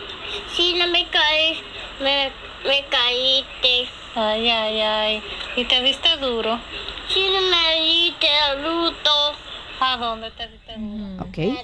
Sí, 0.54 0.76
no 0.78 0.88
me 0.88 1.06
caí. 1.08 1.60
Me, 2.00 2.32
me 2.66 2.86
caíste. 2.86 3.90
Ay, 4.16 4.50
ay, 4.50 4.82
ay. 4.82 5.24
¿Y 5.56 5.66
te 5.66 5.82
diste 5.82 6.18
duro? 6.18 6.60
Sí, 7.10 7.28
no 7.34 7.42
me 7.42 7.82
diste 7.82 8.28
luto. 8.64 9.36
¿A 9.80 9.98
dónde 9.98 10.32
te 10.32 10.48
diste 10.48 10.76
duro? 10.78 11.24
¿Ok? 11.24 11.58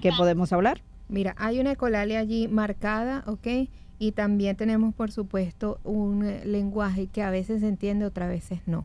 ¿Qué 0.00 0.12
podemos 0.16 0.52
hablar? 0.52 0.80
Mira, 1.08 1.34
hay 1.38 1.60
una 1.60 1.72
ecolalia 1.72 2.18
allí 2.18 2.48
marcada, 2.48 3.22
¿ok? 3.26 3.68
Y 4.02 4.10
también 4.10 4.56
tenemos, 4.56 4.96
por 4.96 5.12
supuesto, 5.12 5.78
un 5.84 6.24
eh, 6.24 6.44
lenguaje 6.44 7.06
que 7.06 7.22
a 7.22 7.30
veces 7.30 7.60
se 7.60 7.68
entiende, 7.68 8.04
otras 8.04 8.28
veces 8.28 8.58
no. 8.66 8.84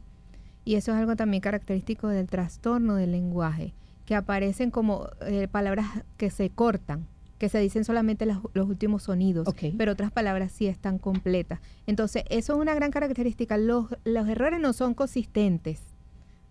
Y 0.64 0.76
eso 0.76 0.92
es 0.92 1.00
algo 1.00 1.16
también 1.16 1.42
característico 1.42 2.08
del 2.08 2.28
trastorno 2.28 2.94
del 2.94 3.14
lenguaje, 3.14 3.74
que 4.06 4.14
aparecen 4.14 4.70
como 4.70 5.10
eh, 5.22 5.48
palabras 5.48 5.88
que 6.18 6.30
se 6.30 6.52
cortan, 6.52 7.08
que 7.40 7.50
se 7.50 7.58
dicen 7.58 7.84
solamente 7.84 8.28
los 8.28 8.70
últimos 8.70 9.02
sonidos, 9.02 9.48
pero 9.76 9.94
otras 9.94 10.12
palabras 10.12 10.52
sí 10.52 10.68
están 10.68 11.00
completas. 11.00 11.62
Entonces, 11.88 12.24
eso 12.30 12.54
es 12.54 12.60
una 12.60 12.76
gran 12.76 12.92
característica. 12.92 13.58
Los, 13.58 13.88
los 14.04 14.28
errores 14.28 14.60
no 14.60 14.72
son 14.72 14.94
consistentes, 14.94 15.82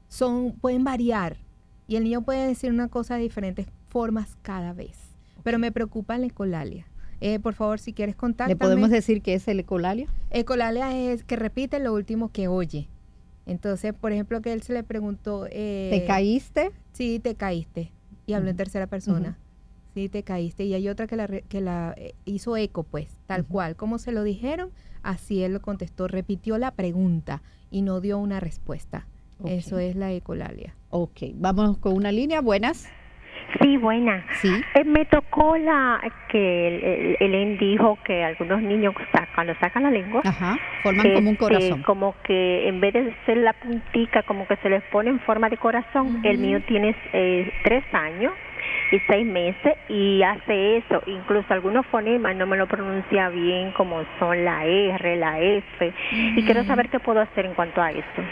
son, 0.08 0.54
pueden 0.60 0.82
variar. 0.82 1.36
Y 1.86 1.94
el 1.94 2.02
niño 2.02 2.22
puede 2.22 2.48
decir 2.48 2.72
una 2.72 2.88
cosa 2.88 3.14
de 3.14 3.22
diferentes 3.22 3.68
formas 3.86 4.36
cada 4.42 4.72
vez. 4.72 4.98
Pero 5.44 5.60
me 5.60 5.70
preocupa 5.70 6.18
la 6.18 6.26
ecolalia. 6.26 6.84
Eh, 7.20 7.38
por 7.38 7.54
favor, 7.54 7.78
si 7.78 7.92
quieres 7.92 8.14
contáctame. 8.14 8.54
¿Le 8.54 8.56
podemos 8.56 8.90
decir 8.90 9.22
que 9.22 9.34
es 9.34 9.48
el 9.48 9.60
ecolalia? 9.60 10.06
Ecolalia 10.30 10.96
es 10.96 11.24
que 11.24 11.36
repite 11.36 11.78
lo 11.78 11.94
último 11.94 12.30
que 12.30 12.48
oye. 12.48 12.88
Entonces, 13.46 13.94
por 13.94 14.12
ejemplo, 14.12 14.40
que 14.42 14.52
él 14.52 14.62
se 14.62 14.72
le 14.72 14.82
preguntó... 14.82 15.46
eh, 15.50 15.88
¿Te 15.90 16.04
caíste? 16.04 16.72
Sí, 16.92 17.20
te 17.20 17.34
caíste. 17.36 17.92
Y 18.26 18.32
habló 18.32 18.48
en 18.48 18.54
Ujú. 18.54 18.58
tercera 18.58 18.86
persona. 18.88 19.38
Sí, 19.94 20.08
te 20.08 20.24
caíste. 20.24 20.64
Y 20.64 20.74
hay 20.74 20.88
otra 20.88 21.06
que 21.06 21.16
la, 21.16 21.26
que 21.26 21.60
la 21.60 21.94
eh, 21.96 22.14
hizo 22.24 22.56
eco, 22.56 22.82
pues, 22.82 23.08
tal 23.26 23.46
cual. 23.46 23.76
Como 23.76 23.98
se 23.98 24.12
lo 24.12 24.24
dijeron, 24.24 24.70
así 25.02 25.42
él 25.42 25.52
lo 25.54 25.62
contestó. 25.62 26.08
Repitió 26.08 26.58
la 26.58 26.72
pregunta 26.72 27.42
y 27.70 27.82
no 27.82 28.00
dio 28.00 28.18
una 28.18 28.40
respuesta. 28.40 29.06
Eso 29.44 29.78
es 29.78 29.96
la 29.96 30.12
ecolalia. 30.12 30.74
Ok, 30.90 31.20
vamos 31.34 31.78
con 31.78 31.94
una 31.94 32.10
línea. 32.10 32.40
Buenas. 32.40 32.86
Sí, 33.60 33.76
buena. 33.76 34.24
Sí. 34.40 34.50
Eh, 34.74 34.84
me 34.84 35.04
tocó 35.04 35.56
la 35.56 36.00
que 36.28 36.68
el- 36.68 36.84
el- 36.84 37.16
Elen 37.20 37.58
dijo 37.58 37.98
que 38.04 38.22
algunos 38.24 38.60
niños 38.60 38.94
cuando 39.34 39.54
sacan 39.60 39.84
la 39.84 39.90
lengua, 39.90 40.20
Ajá, 40.24 40.56
forman 40.82 41.06
como 41.14 41.18
un 41.30 41.34
este, 41.34 41.38
corazón. 41.38 41.82
como 41.82 42.14
que 42.24 42.68
en 42.68 42.80
vez 42.80 42.92
de 42.94 43.14
ser 43.24 43.38
la 43.38 43.52
puntica, 43.54 44.22
como 44.24 44.46
que 44.46 44.56
se 44.56 44.68
les 44.68 44.82
pone 44.84 45.10
en 45.10 45.20
forma 45.20 45.48
de 45.48 45.56
corazón. 45.56 46.20
El 46.24 46.38
mío 46.38 46.60
tiene 46.66 46.94
eh, 47.12 47.50
tres 47.64 47.84
años 47.92 48.32
y 48.92 48.98
seis 49.08 49.26
meses 49.26 49.74
y 49.88 50.22
hace 50.22 50.78
eso. 50.78 51.02
Incluso 51.06 51.46
algunos 51.54 51.86
fonemas 51.86 52.34
no 52.36 52.46
me 52.46 52.56
lo 52.56 52.66
pronuncia 52.66 53.28
bien, 53.30 53.72
como 53.72 54.02
son 54.18 54.44
la 54.44 54.64
R, 54.64 55.16
la 55.16 55.40
F. 55.40 55.92
Y 56.36 56.42
quiero 56.44 56.64
saber 56.64 56.88
qué 56.88 56.98
puedo 57.00 57.20
hacer 57.20 57.46
en 57.46 57.54
cuanto 57.54 57.80
a 57.80 57.90
eso. 57.92 58.22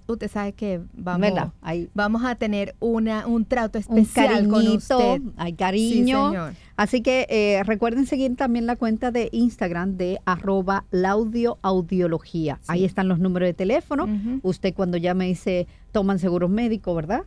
usted 0.07 0.29
sabe 0.29 0.53
que 0.53 0.81
vamos, 0.93 1.21
¿Verdad? 1.21 1.51
Hay- 1.61 1.89
vamos 1.93 2.23
a 2.23 2.35
tener 2.35 2.75
una, 2.79 3.25
un 3.27 3.45
trato 3.45 3.79
un 3.87 3.97
especial 3.99 4.47
con 4.47 4.61
cariñito, 4.63 4.97
usted. 4.97 5.21
hay 5.37 5.53
cariño. 5.53 6.29
Sí, 6.29 6.35
señor. 6.35 6.53
Así 6.77 7.01
que 7.01 7.25
eh, 7.29 7.63
recuerden 7.63 8.05
seguir 8.05 8.35
también 8.35 8.65
la 8.65 8.75
cuenta 8.75 9.11
de 9.11 9.29
Instagram 9.31 9.95
de 9.97 10.19
arroba 10.25 10.83
laudio 10.91 11.57
audiología. 11.61 12.59
Ahí 12.67 12.83
están 12.85 13.07
los 13.07 13.19
números 13.19 13.47
de 13.47 13.53
teléfono. 13.53 14.07
Usted 14.43 14.73
cuando 14.73 14.97
llame 14.97 15.25
dice, 15.27 15.67
toman 15.91 16.19
seguros 16.19 16.49
médicos, 16.49 16.95
¿verdad? 16.95 17.21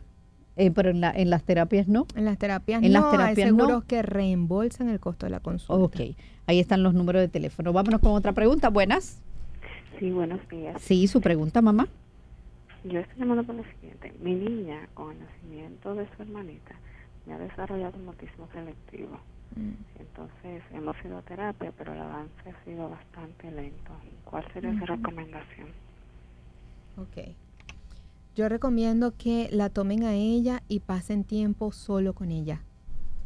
Eh, 0.55 0.71
pero 0.71 0.89
en, 0.89 0.99
la, 0.99 1.11
en 1.11 1.29
las 1.29 1.43
terapias 1.43 1.87
no. 1.87 2.05
En 2.15 2.25
las 2.25 2.37
terapias 2.37 2.83
En 2.83 2.91
no, 2.91 2.99
las 3.01 3.11
terapias 3.11 3.47
hay 3.47 3.53
no. 3.53 3.57
seguros 3.59 3.83
que 3.85 4.01
reembolsan 4.01 4.89
el 4.89 4.99
costo 4.99 5.25
de 5.25 5.29
la 5.31 5.39
consulta. 5.39 5.83
Ok, 5.83 6.15
ahí 6.47 6.59
están 6.59 6.83
los 6.83 6.93
números 6.93 7.21
de 7.21 7.29
teléfono. 7.29 7.71
Vámonos 7.71 8.01
con 8.01 8.11
otra 8.11 8.33
pregunta. 8.33 8.69
Buenas. 8.69 9.19
Sí, 9.99 10.11
buenos 10.11 10.39
días. 10.49 10.81
Sí, 10.81 11.07
su 11.07 11.21
pregunta, 11.21 11.61
mamá. 11.61 11.87
Yo 12.83 12.99
estoy 12.99 13.19
llamando 13.19 13.43
por 13.43 13.55
lo 13.55 13.63
siguiente. 13.63 14.13
Mi 14.21 14.35
niña, 14.35 14.87
con 14.93 15.11
el 15.11 15.19
nacimiento 15.19 15.95
de 15.95 16.07
su 16.15 16.21
hermanita, 16.21 16.75
me 17.25 17.33
ha 17.33 17.37
desarrollado 17.37 17.97
un 17.97 18.07
autismo 18.07 18.47
selectivo. 18.53 19.19
Entonces, 19.99 20.63
hemos 20.71 20.95
ido 21.03 21.17
a 21.17 21.21
terapia, 21.23 21.73
pero 21.77 21.93
el 21.93 21.99
avance 21.99 22.49
ha 22.49 22.63
sido 22.63 22.89
bastante 22.89 23.51
lento. 23.51 23.91
¿Cuál 24.23 24.45
sería 24.53 24.77
su 24.79 24.85
recomendación? 24.85 25.67
Ok. 26.97 27.35
Yo 28.35 28.47
recomiendo 28.47 29.17
que 29.17 29.49
la 29.51 29.69
tomen 29.69 30.03
a 30.03 30.13
ella 30.13 30.61
y 30.67 30.79
pasen 30.79 31.23
tiempo 31.23 31.71
solo 31.71 32.13
con 32.13 32.31
ella. 32.31 32.61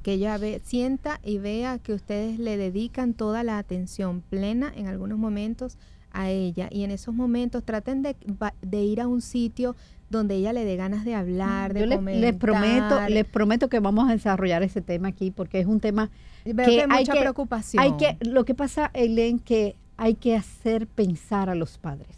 Que 0.04 0.14
ella 0.14 0.38
ve, 0.38 0.62
sienta 0.64 1.20
y 1.24 1.40
vea 1.40 1.80
que 1.80 1.94
ustedes 1.94 2.38
le 2.38 2.58
dedican 2.58 3.14
toda 3.14 3.44
la 3.44 3.58
atención 3.58 4.22
plena 4.22 4.72
en 4.76 4.88
algunos 4.88 5.18
momentos 5.18 5.78
a 6.12 6.30
ella. 6.30 6.68
Y 6.72 6.84
en 6.84 6.92
esos 6.92 7.16
momentos 7.16 7.64
traten 7.64 8.04
de, 8.04 8.84
ir 8.84 9.02
a 9.02 9.08
un 9.08 9.22
sitio 9.22 9.76
donde 10.10 10.36
ella 10.36 10.54
le 10.54 10.64
dé 10.64 10.76
ganas 10.76 11.06
de 11.06 11.16
hablar, 11.16 11.74
de 11.74 11.80
Yo 11.80 11.86
les, 11.88 12.04
les 12.04 12.36
prometo, 12.36 12.90
comentar. 12.90 13.10
les 13.10 13.26
prometo 13.26 13.70
que 13.70 13.80
vamos 13.80 14.08
a 14.10 14.14
desarrollar 14.14 14.62
ese 14.62 14.82
tema 14.82 15.08
aquí 15.08 15.32
porque 15.32 15.60
es 15.60 15.66
un 15.66 15.80
tema 15.80 16.12
que 16.44 16.82
hay 16.82 16.88
mucha 16.88 17.14
preocupación. 17.14 17.82
Hay 17.82 17.94
que, 17.94 18.18
lo 18.22 18.46
que 18.46 18.54
pasa, 18.54 18.92
Elen, 18.94 19.40
que 19.40 19.76
hay 19.98 20.16
que 20.16 20.36
hacer 20.36 20.86
pensar 20.86 21.50
a 21.50 21.56
los 21.56 21.78
padres. 21.78 22.18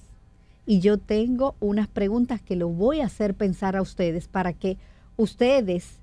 Y 0.66 0.80
yo 0.80 0.98
tengo 0.98 1.56
unas 1.60 1.88
preguntas 1.88 2.42
que 2.42 2.56
lo 2.56 2.70
voy 2.70 3.02
a 3.02 3.06
hacer 3.06 3.36
pensar 3.36 3.76
a 3.76 3.82
ustedes 3.82 4.28
para 4.28 4.54
que 4.54 4.78
ustedes 5.16 6.00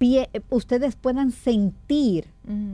pie- 0.00 0.28
ustedes 0.48 0.96
puedan 0.96 1.30
sentir 1.30 2.26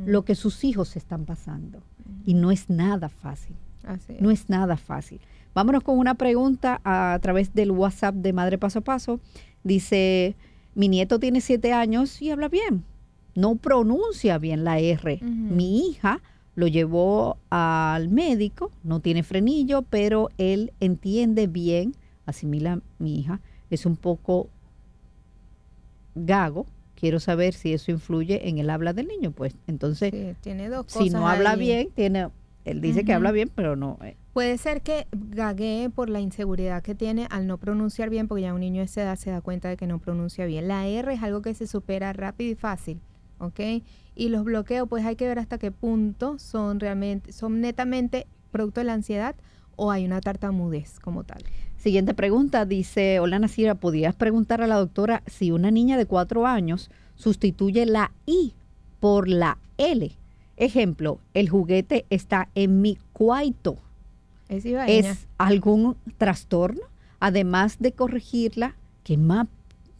lo 0.07 0.25
que 0.25 0.35
sus 0.35 0.65
hijos 0.65 0.97
están 0.97 1.27
pasando. 1.27 1.83
Y 2.25 2.33
no 2.35 2.51
es 2.51 2.71
nada 2.71 3.09
fácil. 3.09 3.57
Así 3.85 4.15
es. 4.15 4.21
No 4.23 4.31
es 4.31 4.49
nada 4.49 4.77
fácil. 4.77 5.21
Vámonos 5.55 5.83
con 5.83 5.99
una 5.99 6.15
pregunta 6.15 6.81
a, 6.85 7.19
través 7.21 7.53
del 7.53 7.71
WhatsApp 7.73 8.15
de 8.15 8.33
Madre 8.33 8.59
Paso 8.59 8.79
a 8.79 8.83
Paso. 8.83 9.21
Dice, 9.65 10.37
mi 10.75 10.89
nieto 10.89 11.19
tiene 11.19 11.41
siete 11.41 11.73
años 11.73 12.23
y 12.23 12.31
habla 12.31 12.49
bien. 12.49 12.85
No 13.35 13.57
pronuncia 13.57 14.39
bien 14.39 14.65
la 14.65 14.79
R. 14.79 15.19
Mi 15.23 15.89
hija 15.89 16.23
lo 16.55 16.67
llevó 16.69 17.37
al 17.51 18.09
médico, 18.09 18.71
no 18.83 19.01
tiene 19.01 19.23
frenillo, 19.23 19.83
pero 19.83 20.31
él 20.39 20.73
entiende 20.81 21.47
bien, 21.49 21.95
asimila 22.25 22.81
mi 22.99 23.19
hija, 23.19 23.41
es 23.69 23.85
un 23.85 23.97
poco 23.97 24.49
gago. 26.15 26.67
Quiero 26.97 27.21
saber 27.21 27.55
si 27.55 27.73
eso 27.73 27.91
influye 27.93 28.49
en 28.49 28.59
el 28.59 28.71
habla 28.71 28.93
del 28.93 29.07
niño. 29.07 29.31
Pues 29.31 29.55
entonces, 29.67 30.11
Sí, 30.13 30.35
tiene 30.41 30.69
dos 30.69 30.87
si 30.89 31.11
no 31.11 31.21
cosas 31.21 31.35
habla 31.37 31.55
bien, 31.57 31.91
tiene, 31.95 32.29
él 32.65 32.81
dice 32.81 33.05
que 33.05 33.13
habla 33.13 33.31
bien, 33.33 33.51
pero 33.55 33.77
no. 33.77 33.99
eh, 34.03 34.17
Puede 34.33 34.59
ser 34.59 34.83
que 34.83 35.07
gaguee 35.13 35.89
por 35.89 36.11
la 36.11 36.21
inseguridad 36.21 36.83
que 36.83 36.95
tiene 36.95 37.27
al 37.31 37.47
no 37.47 37.59
pronunciar 37.59 38.11
bien, 38.11 38.29
porque 38.29 38.43
ya 38.43 38.55
un 38.55 38.61
niño 38.61 38.81
de 38.81 38.87
esa 38.87 39.03
edad 39.03 39.17
se 39.17 39.31
da 39.31 39.41
cuenta 39.41 39.69
de 39.69 39.77
que 39.77 39.87
no 39.87 39.99
pronuncia 39.99 40.47
bien. 40.47 40.69
La 40.69 40.87
R 40.87 41.13
es 41.15 41.23
algo 41.23 41.43
que 41.43 41.55
se 41.55 41.67
supera 41.67 42.13
rápido 42.13 42.51
y 42.51 42.55
fácil, 42.55 43.01
¿ok? 43.39 43.61
Y 44.15 44.29
los 44.31 44.45
bloqueos, 44.45 44.89
pues 44.89 45.05
hay 45.05 45.17
que 45.17 45.27
ver 45.27 45.39
hasta 45.39 45.59
qué 45.59 45.71
punto 45.71 46.39
son 46.39 46.81
realmente, 46.81 47.33
son 47.33 47.61
netamente 47.61 48.27
producto 48.51 48.81
de 48.81 48.85
la 48.85 48.95
ansiedad 48.95 49.37
o 49.77 49.91
hay 49.91 50.05
una 50.07 50.21
tartamudez 50.23 50.99
como 51.01 51.25
tal. 51.25 51.43
Siguiente 51.87 52.15
pregunta, 52.15 52.65
dice, 52.65 53.21
hola 53.21 53.39
Nasira, 53.39 53.77
¿podrías 53.77 54.17
preguntar 54.17 54.61
a 54.61 54.67
la 54.67 54.75
doctora 54.75 55.23
si 55.29 55.53
una 55.53 55.71
niña 55.71 55.97
de 55.97 56.05
cuatro 56.05 56.45
años 56.45 56.91
sustituye 57.15 57.87
la 57.87 58.11
I 58.27 58.55
por 58.99 59.29
la 59.29 59.59
L? 59.79 60.11
Ejemplo, 60.57 61.21
el 61.33 61.49
juguete 61.49 62.05
está 62.11 62.49
en 62.57 62.81
mi 62.81 62.99
cuarto. 63.13 63.77
Es, 64.49 64.67
ibaeña. 64.67 64.93
¿Es 65.13 65.29
algún 65.39 65.97
trastorno? 66.19 66.83
Además 67.21 67.77
de 67.79 67.93
corregirla, 67.93 68.75
¿qué 69.05 69.17
más, 69.17 69.47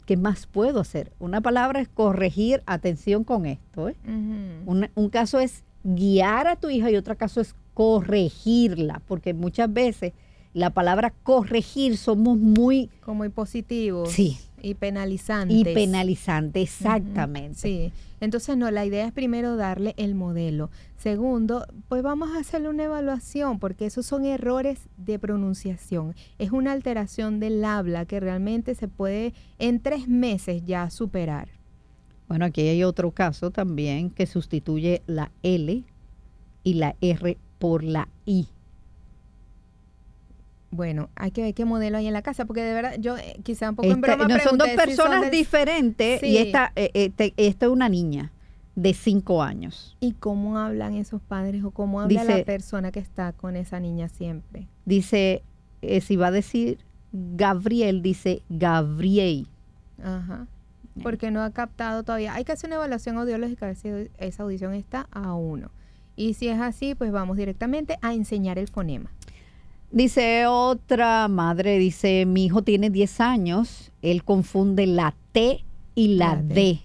¿qué 0.07 0.17
más 0.17 0.49
puedo 0.49 0.81
hacer? 0.81 1.13
Una 1.21 1.41
palabra 1.41 1.81
es 1.81 1.87
corregir, 1.87 2.65
atención 2.67 3.23
con 3.23 3.47
esto. 3.47 3.91
¿eh? 3.91 3.97
Un, 4.05 4.89
un 4.93 5.09
caso 5.09 5.39
es 5.39 5.63
guiar 5.85 6.49
a 6.49 6.57
tu 6.57 6.69
hija 6.69 6.91
y 6.91 6.97
otro 6.97 7.17
caso 7.17 7.41
es 7.41 7.55
corregirla, 7.75 9.03
porque 9.07 9.35
muchas 9.35 9.73
veces 9.73 10.15
la 10.57 10.71
palabra 10.71 11.13
corregir 11.23 11.99
somos 11.99 12.39
muy... 12.39 12.89
Como 13.05 13.19
muy 13.19 13.29
positivos. 13.29 14.11
Sí. 14.11 14.39
Y 14.63 14.73
penalizantes. 14.73 15.55
Y 15.55 15.65
penalizante, 15.65 16.63
exactamente. 16.63 17.59
Sí, 17.59 17.93
entonces 18.21 18.57
no, 18.57 18.71
la 18.71 18.87
idea 18.87 19.07
es 19.07 19.13
primero 19.13 19.57
darle 19.57 19.93
el 19.99 20.15
modelo. 20.15 20.71
Segundo, 20.97 21.67
pues 21.89 22.03
vamos 22.03 22.31
a 22.35 22.39
hacerle 22.39 22.71
una 22.71 22.85
evaluación 22.85 23.59
porque 23.59 23.85
esos 23.85 24.07
son 24.07 24.25
errores 24.25 24.79
de 24.97 25.19
pronunciación. 25.19 26.15
Es 26.39 26.53
una 26.53 26.73
alteración 26.73 27.39
del 27.39 27.63
habla 27.63 28.07
que 28.07 28.19
realmente 28.19 28.75
se 28.75 28.89
puede 28.89 29.35
en 29.59 29.81
tres 29.81 30.09
meses 30.09 30.63
ya 30.65 30.89
superar. 30.89 31.49
Bueno, 32.29 32.47
aquí 32.47 32.63
hay 32.63 32.83
otro 32.83 33.11
caso 33.11 33.51
también 33.51 34.09
que 34.09 34.25
sustituye 34.25 35.03
la 35.07 35.31
L 35.43 35.85
y 36.65 36.75
la 36.75 36.97
R 37.03 37.37
por 37.59 37.85
la 37.85 38.09
I. 38.25 38.49
Bueno, 40.77 41.09
hay 41.17 41.31
que 41.31 41.43
ver 41.43 41.55
qué 41.55 41.65
modelo 41.65 41.99
hay 41.99 42.07
en 42.07 42.13
la 42.13 42.23
casa 42.23 42.45
porque 42.45 42.63
de 42.63 42.75
verdad 42.75 42.97
yo 43.01 43.17
eh, 43.17 43.37
quizá 43.43 43.71
un 43.71 43.77
poco 43.77 43.89
en 43.89 43.95
Esta- 43.97 44.17
broma 44.17 44.29
no, 44.29 44.39
son 44.41 44.59
dos 44.59 44.69
pregunté 44.69 44.91
si 44.91 44.97
son 44.97 45.07
personas 45.07 45.31
diferentes 45.31 46.23
y 46.23 46.37
esta, 46.39 46.73
eh, 46.77 46.91
eh, 46.95 47.11
te- 47.11 47.35
esta 47.37 47.67
es 47.67 47.73
una 47.73 47.89
niña 47.89 48.33
de 48.75 48.93
cinco 48.95 49.43
años. 49.43 49.97
¿Y 50.01 50.13
cómo 50.13 50.59
hablan 50.59 50.95
esos 50.95 51.23
padres 51.23 51.65
o 51.65 51.71
cómo 51.71 52.01
habla 52.01 52.25
la 52.25 52.33
Dice- 52.35 52.45
persona 52.45 52.93
que 52.93 53.01
está 53.01 53.33
con 53.33 53.57
esa 53.57 53.81
niña 53.81 54.09
siempre? 54.09 54.69
Dice, 54.85 55.43
eh, 55.83 56.01
si 56.03 56.17
va 56.17 56.27
a 56.29 56.31
decir 56.31 56.79
Gabriel, 57.13 58.03
dice 58.03 58.43
Gabriel. 58.51 59.49
Ajá. 60.03 60.47
Porque 61.03 61.31
no 61.31 61.43
ha 61.43 61.51
captado 61.51 62.03
todavía. 62.03 62.35
Hay 62.35 62.45
que 62.45 62.53
hacer 62.53 62.69
una 62.69 62.77
evaluación 62.77 63.17
audiológica 63.19 63.67
a 63.67 63.69
ver 63.69 63.77
si 63.77 63.89
esa 64.19 64.43
audición 64.43 64.75
está 64.75 65.09
a 65.11 65.35
uno. 65.35 65.71
Y 66.17 66.35
si 66.35 66.49
es 66.49 66.59
así, 66.61 66.95
pues 66.95 67.13
vamos 67.13 67.37
directamente 67.37 67.99
a 68.01 68.15
enseñar 68.15 68.59
el 68.59 68.69
fonema. 68.69 69.11
Dice 69.97 70.47
otra 70.47 71.27
madre, 71.27 71.79
dice, 71.79 72.27
mi 72.27 72.45
hijo 72.45 72.61
tiene 72.61 72.91
10 72.91 73.19
años, 73.23 73.93
él 74.03 74.25
confunde 74.25 74.87
la 74.87 75.15
T 75.33 75.65
y 75.95 76.17
la, 76.17 76.35
La 76.35 76.43
D. 76.43 76.55
D. 76.55 76.81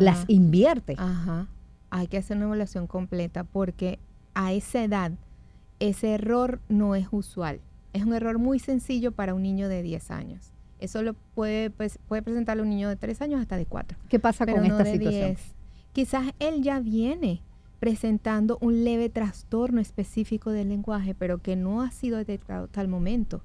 Las 0.00 0.24
invierte. 0.26 0.94
Ajá. 0.96 1.46
Hay 1.90 2.06
que 2.06 2.16
hacer 2.16 2.38
una 2.38 2.46
evaluación 2.46 2.86
completa 2.86 3.44
porque 3.44 3.98
a 4.32 4.54
esa 4.54 4.82
edad 4.82 5.12
ese 5.78 6.14
error 6.14 6.62
no 6.70 6.94
es 6.94 7.06
usual. 7.10 7.60
Es 7.92 8.04
un 8.04 8.14
error 8.14 8.38
muy 8.38 8.60
sencillo 8.60 9.12
para 9.12 9.34
un 9.34 9.42
niño 9.42 9.68
de 9.68 9.82
10 9.82 10.10
años. 10.10 10.54
Eso 10.80 11.02
lo 11.02 11.12
puede, 11.34 11.68
pues, 11.68 11.98
puede 12.08 12.22
presentarle 12.22 12.62
un 12.62 12.70
niño 12.70 12.88
de 12.88 12.96
3 12.96 13.20
años 13.20 13.42
hasta 13.42 13.58
de 13.58 13.66
4. 13.66 13.98
¿Qué 14.08 14.18
pasa 14.18 14.46
pero 14.46 14.56
con 14.56 14.68
no 14.68 14.78
esta 14.78 14.84
de 14.84 14.92
situación? 14.92 15.34
10. 15.34 15.54
Quizás 15.92 16.24
él 16.38 16.62
ya 16.62 16.80
viene 16.80 17.42
presentando 17.80 18.58
un 18.60 18.84
leve 18.84 19.08
trastorno 19.08 19.80
específico 19.80 20.50
del 20.50 20.68
lenguaje, 20.68 21.14
pero 21.14 21.38
que 21.38 21.56
no 21.56 21.82
ha 21.82 21.90
sido 21.90 22.18
detectado 22.18 22.64
hasta 22.64 22.80
el 22.80 22.88
momento. 22.88 23.42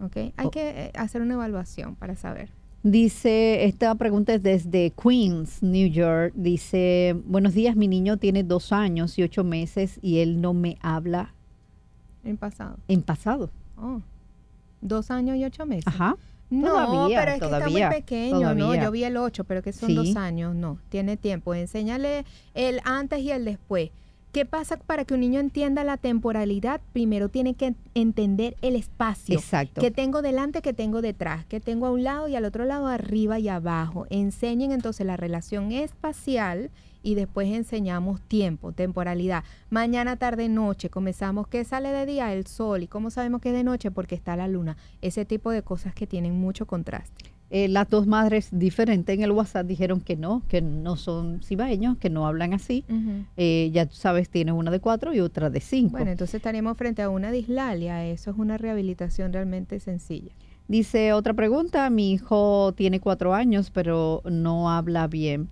¿Ok? 0.00 0.16
Hay 0.36 0.46
Oh. 0.46 0.50
que 0.50 0.68
eh, 0.86 0.92
hacer 0.94 1.22
una 1.22 1.34
evaluación 1.34 1.96
para 1.96 2.14
saber. 2.16 2.50
Dice, 2.84 3.64
esta 3.64 3.92
pregunta 3.96 4.32
es 4.34 4.42
desde 4.42 4.92
Queens, 4.92 5.62
New 5.62 5.88
York. 5.88 6.32
Dice, 6.36 7.16
buenos 7.26 7.52
días, 7.54 7.74
mi 7.74 7.88
niño 7.88 8.16
tiene 8.16 8.44
dos 8.44 8.72
años 8.72 9.18
y 9.18 9.24
ocho 9.24 9.42
meses 9.42 9.98
y 10.00 10.18
él 10.18 10.40
no 10.40 10.54
me 10.54 10.78
habla 10.80 11.34
En 12.22 12.36
pasado. 12.36 12.76
en 12.86 13.02
pasado. 13.02 13.50
Oh. 13.76 14.00
Dos 14.80 15.10
años 15.10 15.36
y 15.36 15.44
ocho 15.44 15.66
meses. 15.66 15.88
Ajá. 15.88 16.16
No, 16.50 16.68
Todavía, 16.86 17.18
pero 17.20 17.32
es 17.32 17.38
que 17.40 17.44
está 17.44 17.68
muy 17.68 17.82
pequeño, 17.96 18.54
¿no? 18.54 18.74
Yo 18.74 18.90
vi 18.90 19.04
el 19.04 19.16
8, 19.16 19.44
pero 19.44 19.62
que 19.62 19.72
son 19.72 19.88
Sí. 19.90 19.94
dos 19.94 20.16
años, 20.16 20.54
no, 20.54 20.78
tiene 20.88 21.16
tiempo. 21.16 21.54
Enséñale 21.54 22.24
el 22.54 22.80
antes 22.84 23.20
y 23.20 23.30
el 23.30 23.44
después. 23.44 23.90
¿Qué 24.32 24.44
pasa 24.44 24.76
para 24.76 25.04
que 25.06 25.14
un 25.14 25.20
niño 25.20 25.40
entienda 25.40 25.84
la 25.84 25.96
temporalidad? 25.96 26.80
Primero 26.92 27.28
tiene 27.30 27.54
que 27.54 27.74
entender 27.94 28.56
el 28.60 28.76
espacio. 28.76 29.34
Exacto. 29.38 29.80
Que 29.80 29.90
tengo 29.90 30.20
delante, 30.22 30.60
que 30.60 30.74
tengo 30.74 31.00
detrás, 31.02 31.46
que 31.46 31.60
tengo 31.60 31.86
a 31.86 31.90
un 31.90 32.04
lado 32.04 32.28
y 32.28 32.36
al 32.36 32.44
otro 32.44 32.64
lado, 32.66 32.86
arriba 32.88 33.38
y 33.38 33.48
abajo. 33.48 34.06
Enseñen 34.10 34.70
entonces 34.72 35.06
la 35.06 35.16
relación 35.16 35.72
espacial 35.72 36.70
y 37.02 37.14
después 37.14 37.48
enseñamos 37.48 38.20
tiempo, 38.22 38.72
temporalidad. 38.72 39.44
Mañana, 39.70 40.16
tarde, 40.16 40.48
noche, 40.48 40.90
comenzamos 40.90 41.48
que 41.48 41.64
sale 41.64 41.90
de 41.90 42.06
día 42.06 42.32
el 42.32 42.46
sol 42.46 42.82
y 42.82 42.86
cómo 42.86 43.10
sabemos 43.10 43.40
que 43.40 43.50
es 43.50 43.54
de 43.54 43.64
noche 43.64 43.90
porque 43.90 44.14
está 44.14 44.36
la 44.36 44.48
luna. 44.48 44.76
Ese 45.02 45.24
tipo 45.24 45.50
de 45.50 45.62
cosas 45.62 45.94
que 45.94 46.06
tienen 46.06 46.38
mucho 46.38 46.66
contraste. 46.66 47.32
Eh, 47.50 47.68
las 47.68 47.88
dos 47.88 48.06
madres 48.06 48.50
diferentes 48.52 49.16
en 49.16 49.22
el 49.22 49.30
WhatsApp 49.30 49.66
dijeron 49.66 50.02
que 50.02 50.16
no, 50.16 50.42
que 50.48 50.60
no 50.60 50.96
son 50.96 51.40
cibaeños, 51.42 51.96
que 51.96 52.10
no 52.10 52.26
hablan 52.26 52.52
así. 52.52 52.84
Eh, 53.38 53.70
ya 53.72 53.86
tú 53.86 53.94
sabes, 53.94 54.28
tienes 54.28 54.54
una 54.54 54.70
de 54.70 54.80
cuatro 54.80 55.14
y 55.14 55.20
otra 55.20 55.48
de 55.48 55.60
cinco. 55.60 55.92
Bueno, 55.92 56.10
entonces 56.10 56.34
estaríamos 56.34 56.76
frente 56.76 57.00
a 57.00 57.08
una 57.08 57.30
dislalia. 57.30 58.04
Eso 58.04 58.30
es 58.30 58.36
una 58.36 58.58
rehabilitación 58.58 59.32
realmente 59.32 59.80
sencilla. 59.80 60.32
Dice 60.68 61.14
otra 61.14 61.32
pregunta, 61.32 61.88
mi 61.88 62.12
hijo 62.12 62.74
tiene 62.76 63.00
cuatro 63.00 63.32
años, 63.32 63.70
pero 63.70 64.20
no 64.30 64.70
habla 64.70 65.06
bien, 65.06 65.48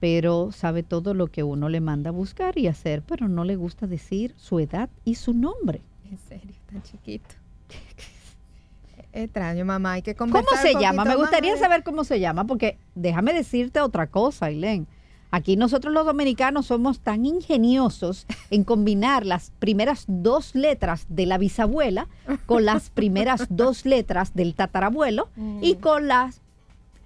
pero 0.00 0.50
sabe 0.50 0.82
todo 0.82 1.14
lo 1.14 1.28
que 1.28 1.42
uno 1.42 1.68
le 1.68 1.80
manda 1.80 2.08
a 2.10 2.12
buscar 2.12 2.58
y 2.58 2.66
hacer, 2.66 3.02
pero 3.02 3.28
no 3.28 3.44
le 3.44 3.56
gusta 3.56 3.86
decir 3.86 4.34
su 4.36 4.58
edad 4.58 4.88
y 5.04 5.14
su 5.16 5.34
nombre. 5.34 5.82
En 6.10 6.18
serio, 6.18 6.54
tan 6.70 6.82
chiquito. 6.82 7.34
Extraño, 9.12 9.64
mamá, 9.64 9.92
hay 9.92 10.02
que 10.02 10.14
conversar 10.14 10.48
¿Cómo 10.48 10.62
se 10.62 10.80
llama? 10.80 11.04
Me 11.04 11.16
gustaría 11.16 11.52
más. 11.52 11.60
saber 11.60 11.82
cómo 11.82 12.04
se 12.04 12.18
llama, 12.18 12.44
porque 12.46 12.78
déjame 12.94 13.32
decirte 13.32 13.80
otra 13.80 14.06
cosa, 14.06 14.46
Ailén. 14.46 14.86
Aquí 15.32 15.56
nosotros 15.56 15.92
los 15.92 16.06
dominicanos 16.06 16.66
somos 16.66 17.00
tan 17.00 17.24
ingeniosos 17.24 18.26
en 18.50 18.64
combinar 18.64 19.26
las 19.26 19.52
primeras 19.58 20.04
dos 20.08 20.54
letras 20.56 21.06
de 21.08 21.26
la 21.26 21.38
bisabuela 21.38 22.08
con 22.46 22.64
las 22.64 22.90
primeras 22.90 23.46
dos 23.50 23.84
letras 23.84 24.34
del 24.34 24.54
tatarabuelo 24.54 25.28
y 25.60 25.76
con 25.76 26.08
las 26.08 26.40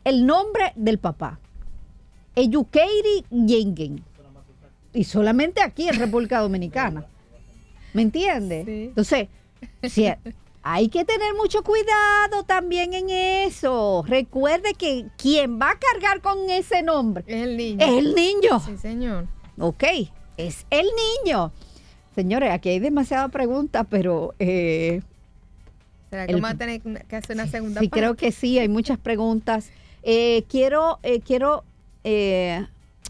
el 0.05 0.27
nombre 0.27 0.73
del 0.77 0.99
papá. 0.99 1.39
Eyukeiri 2.37 3.25
Yengen. 3.31 4.03
Y 4.93 5.05
solamente 5.05 5.61
aquí 5.63 5.89
en 5.89 5.99
República 5.99 6.41
Dominicana. 6.41 7.07
¿Me 7.93 8.03
entiendes? 8.03 8.67
Entonces, 8.67 9.29
si 9.83 10.07
hay 10.63 10.89
que 10.89 11.05
tener 11.05 11.35
mucho 11.35 11.63
cuidado 11.63 12.45
también 12.47 12.95
en 12.95 13.11
eso. 13.11 14.05
Recuerde 14.07 14.75
que 14.75 15.07
quien 15.17 15.61
va 15.61 15.71
a 15.71 15.79
cargar 15.79 16.21
con 16.21 16.49
ese 16.49 16.83
nombre 16.83 17.25
es 17.27 17.43
el 17.43 17.57
niño. 17.57 17.85
Es 17.85 17.91
el 17.99 18.15
niño. 18.15 18.61
Sí, 18.65 18.77
señor. 18.79 19.27
Ok, 19.59 19.85
es 20.37 20.67
el 20.71 20.87
niño. 21.25 21.53
Señores, 22.15 22.51
aquí 22.53 22.69
hay 22.71 22.79
demasiadas 22.79 23.31
preguntas, 23.31 23.87
pero 23.91 24.35
eh, 24.39 25.03
¿Será 26.11 26.27
que 26.27 26.33
El- 26.33 26.41
vamos 26.41 26.55
a 26.55 26.59
tener 26.59 26.81
que 26.81 27.17
hacer 27.17 27.35
una 27.37 27.47
segunda 27.49 27.81
sí, 27.81 27.89
parte? 27.89 28.01
creo 28.01 28.15
que 28.17 28.33
sí, 28.33 28.59
hay 28.59 28.69
muchas 28.69 28.99
preguntas. 28.99 29.71
Eh, 30.03 30.45
quiero 30.49 30.99
eh, 31.03 31.21
quiero 31.21 31.65
eh, 32.05 32.67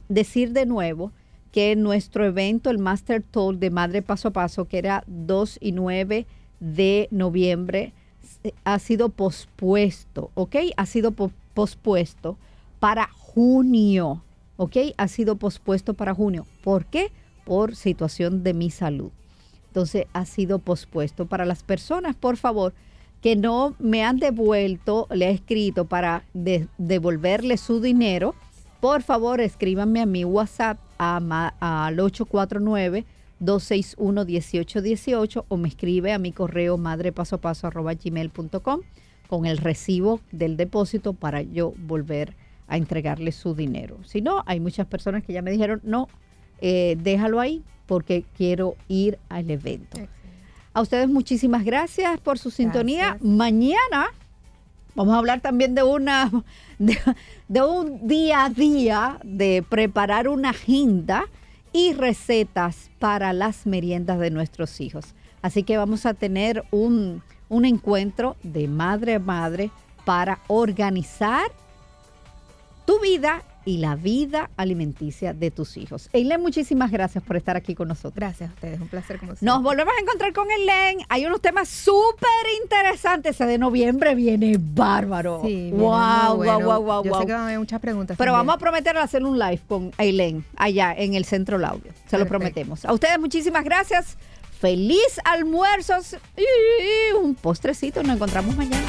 decir 0.08 0.52
de 0.52 0.66
nuevo 0.66 1.12
que 1.52 1.76
nuestro 1.76 2.24
evento, 2.24 2.70
el 2.70 2.78
Master 2.78 3.22
Talk 3.22 3.58
de 3.58 3.70
Madre 3.70 4.02
Paso 4.02 4.28
a 4.28 4.32
Paso, 4.32 4.64
que 4.66 4.78
era 4.78 5.04
2 5.06 5.58
y 5.60 5.72
9 5.72 6.26
de 6.60 7.08
noviembre, 7.10 7.92
se- 8.42 8.54
ha 8.64 8.78
sido 8.78 9.08
pospuesto, 9.10 10.30
¿ok? 10.34 10.56
Ha 10.76 10.86
sido 10.86 11.12
po- 11.12 11.30
pospuesto 11.54 12.36
para 12.80 13.08
junio, 13.08 14.22
¿ok? 14.56 14.76
Ha 14.96 15.08
sido 15.08 15.36
pospuesto 15.36 15.94
para 15.94 16.14
junio. 16.14 16.46
¿Por 16.62 16.86
qué? 16.86 17.12
Por 17.44 17.76
situación 17.76 18.42
de 18.42 18.54
mi 18.54 18.70
salud. 18.70 19.10
Entonces 19.68 20.06
ha 20.12 20.24
sido 20.24 20.58
pospuesto. 20.58 21.26
Para 21.26 21.44
las 21.44 21.62
personas, 21.62 22.16
por 22.16 22.36
favor, 22.36 22.72
que 23.20 23.36
no 23.36 23.74
me 23.78 24.04
han 24.04 24.18
devuelto, 24.18 25.06
le 25.10 25.26
he 25.26 25.30
escrito 25.30 25.84
para 25.84 26.24
de- 26.34 26.68
devolverle 26.78 27.56
su 27.58 27.80
dinero, 27.80 28.34
por 28.84 29.02
favor 29.02 29.40
escríbanme 29.40 30.02
a 30.02 30.06
mi 30.06 30.26
WhatsApp 30.26 30.78
a 30.98 31.86
al 31.86 31.96
849-261-1818 33.40 35.44
o 35.48 35.56
me 35.56 35.68
escribe 35.68 36.12
a 36.12 36.18
mi 36.18 36.32
correo 36.32 36.76
madrepasopaso.gmail.com 36.76 38.80
con 39.26 39.46
el 39.46 39.56
recibo 39.56 40.20
del 40.32 40.58
depósito 40.58 41.14
para 41.14 41.40
yo 41.40 41.72
volver 41.78 42.36
a 42.68 42.76
entregarle 42.76 43.32
su 43.32 43.54
dinero. 43.54 43.96
Si 44.04 44.20
no, 44.20 44.42
hay 44.44 44.60
muchas 44.60 44.86
personas 44.86 45.24
que 45.24 45.32
ya 45.32 45.40
me 45.40 45.50
dijeron, 45.50 45.80
no, 45.82 46.08
eh, 46.60 46.98
déjalo 47.00 47.40
ahí 47.40 47.62
porque 47.86 48.26
quiero 48.36 48.76
ir 48.88 49.18
al 49.30 49.50
evento. 49.50 49.96
A 50.74 50.82
ustedes 50.82 51.08
muchísimas 51.08 51.64
gracias 51.64 52.20
por 52.20 52.38
su 52.38 52.50
sintonía. 52.50 53.16
Mañana 53.22 54.12
vamos 54.94 55.14
a 55.14 55.18
hablar 55.18 55.40
también 55.40 55.74
de 55.74 55.82
una 55.82 56.30
de, 56.78 57.62
un 57.62 58.06
día 58.06 58.44
a 58.44 58.50
día 58.50 59.18
de 59.22 59.64
preparar 59.68 60.28
una 60.28 60.50
agenda 60.50 61.26
y 61.72 61.92
recetas 61.92 62.90
para 62.98 63.32
las 63.32 63.66
meriendas 63.66 64.18
de 64.18 64.30
nuestros 64.30 64.80
hijos. 64.80 65.14
Así 65.42 65.62
que 65.62 65.76
vamos 65.76 66.06
a 66.06 66.14
tener 66.14 66.64
un, 66.70 67.22
un 67.48 67.64
encuentro 67.64 68.36
de 68.42 68.68
madre 68.68 69.14
a 69.14 69.18
madre 69.18 69.70
para 70.04 70.40
organizar 70.46 71.46
tu 72.86 73.00
vida 73.00 73.42
y 73.64 73.78
la 73.78 73.96
vida 73.96 74.50
alimenticia 74.56 75.32
de 75.32 75.50
tus 75.50 75.76
hijos. 75.76 76.08
Eileen, 76.12 76.40
muchísimas 76.40 76.90
gracias 76.90 77.24
por 77.24 77.36
estar 77.36 77.56
aquí 77.56 77.74
con 77.74 77.88
nosotros. 77.88 78.14
Gracias 78.14 78.50
a 78.50 78.54
ustedes, 78.54 78.80
un 78.80 78.88
placer 78.88 79.18
como 79.18 79.32
siempre. 79.32 79.46
Nos 79.46 79.62
volvemos 79.62 79.92
a 79.98 80.02
encontrar 80.02 80.32
con 80.32 80.50
Eileen. 80.50 80.98
Hay 81.08 81.24
unos 81.26 81.40
temas 81.40 81.68
súper 81.68 82.28
interesantes. 82.62 83.34
Ese 83.34 83.46
de 83.46 83.58
noviembre 83.58 84.14
viene 84.14 84.56
bárbaro. 84.58 85.40
Sí, 85.44 85.70
wow, 85.72 85.78
muy 85.78 85.88
wow, 85.88 86.36
bueno. 86.36 86.58
wow, 86.60 86.82
wow, 86.82 87.04
Yo 87.04 87.10
wow. 87.10 87.20
sé 87.20 87.26
que 87.26 87.32
van 87.32 87.42
a 87.42 87.44
haber 87.46 87.58
muchas 87.58 87.80
preguntas. 87.80 88.16
Pero 88.16 88.32
también. 88.32 88.46
vamos 88.46 88.56
a 88.56 88.58
prometer 88.58 88.96
hacer 88.98 89.24
un 89.24 89.38
live 89.38 89.60
con 89.66 89.92
Eileen 89.98 90.44
allá 90.56 90.94
en 90.96 91.14
el 91.14 91.24
Centro 91.24 91.58
Laudio. 91.58 91.92
Se 92.06 92.18
lo 92.18 92.26
prometemos. 92.26 92.84
A 92.84 92.92
ustedes 92.92 93.18
muchísimas 93.18 93.64
gracias. 93.64 94.16
Feliz 94.60 95.20
almuerzos 95.24 96.16
y 96.36 97.14
un 97.16 97.34
postrecito. 97.34 98.02
Nos 98.02 98.16
encontramos 98.16 98.56
mañana. 98.56 98.86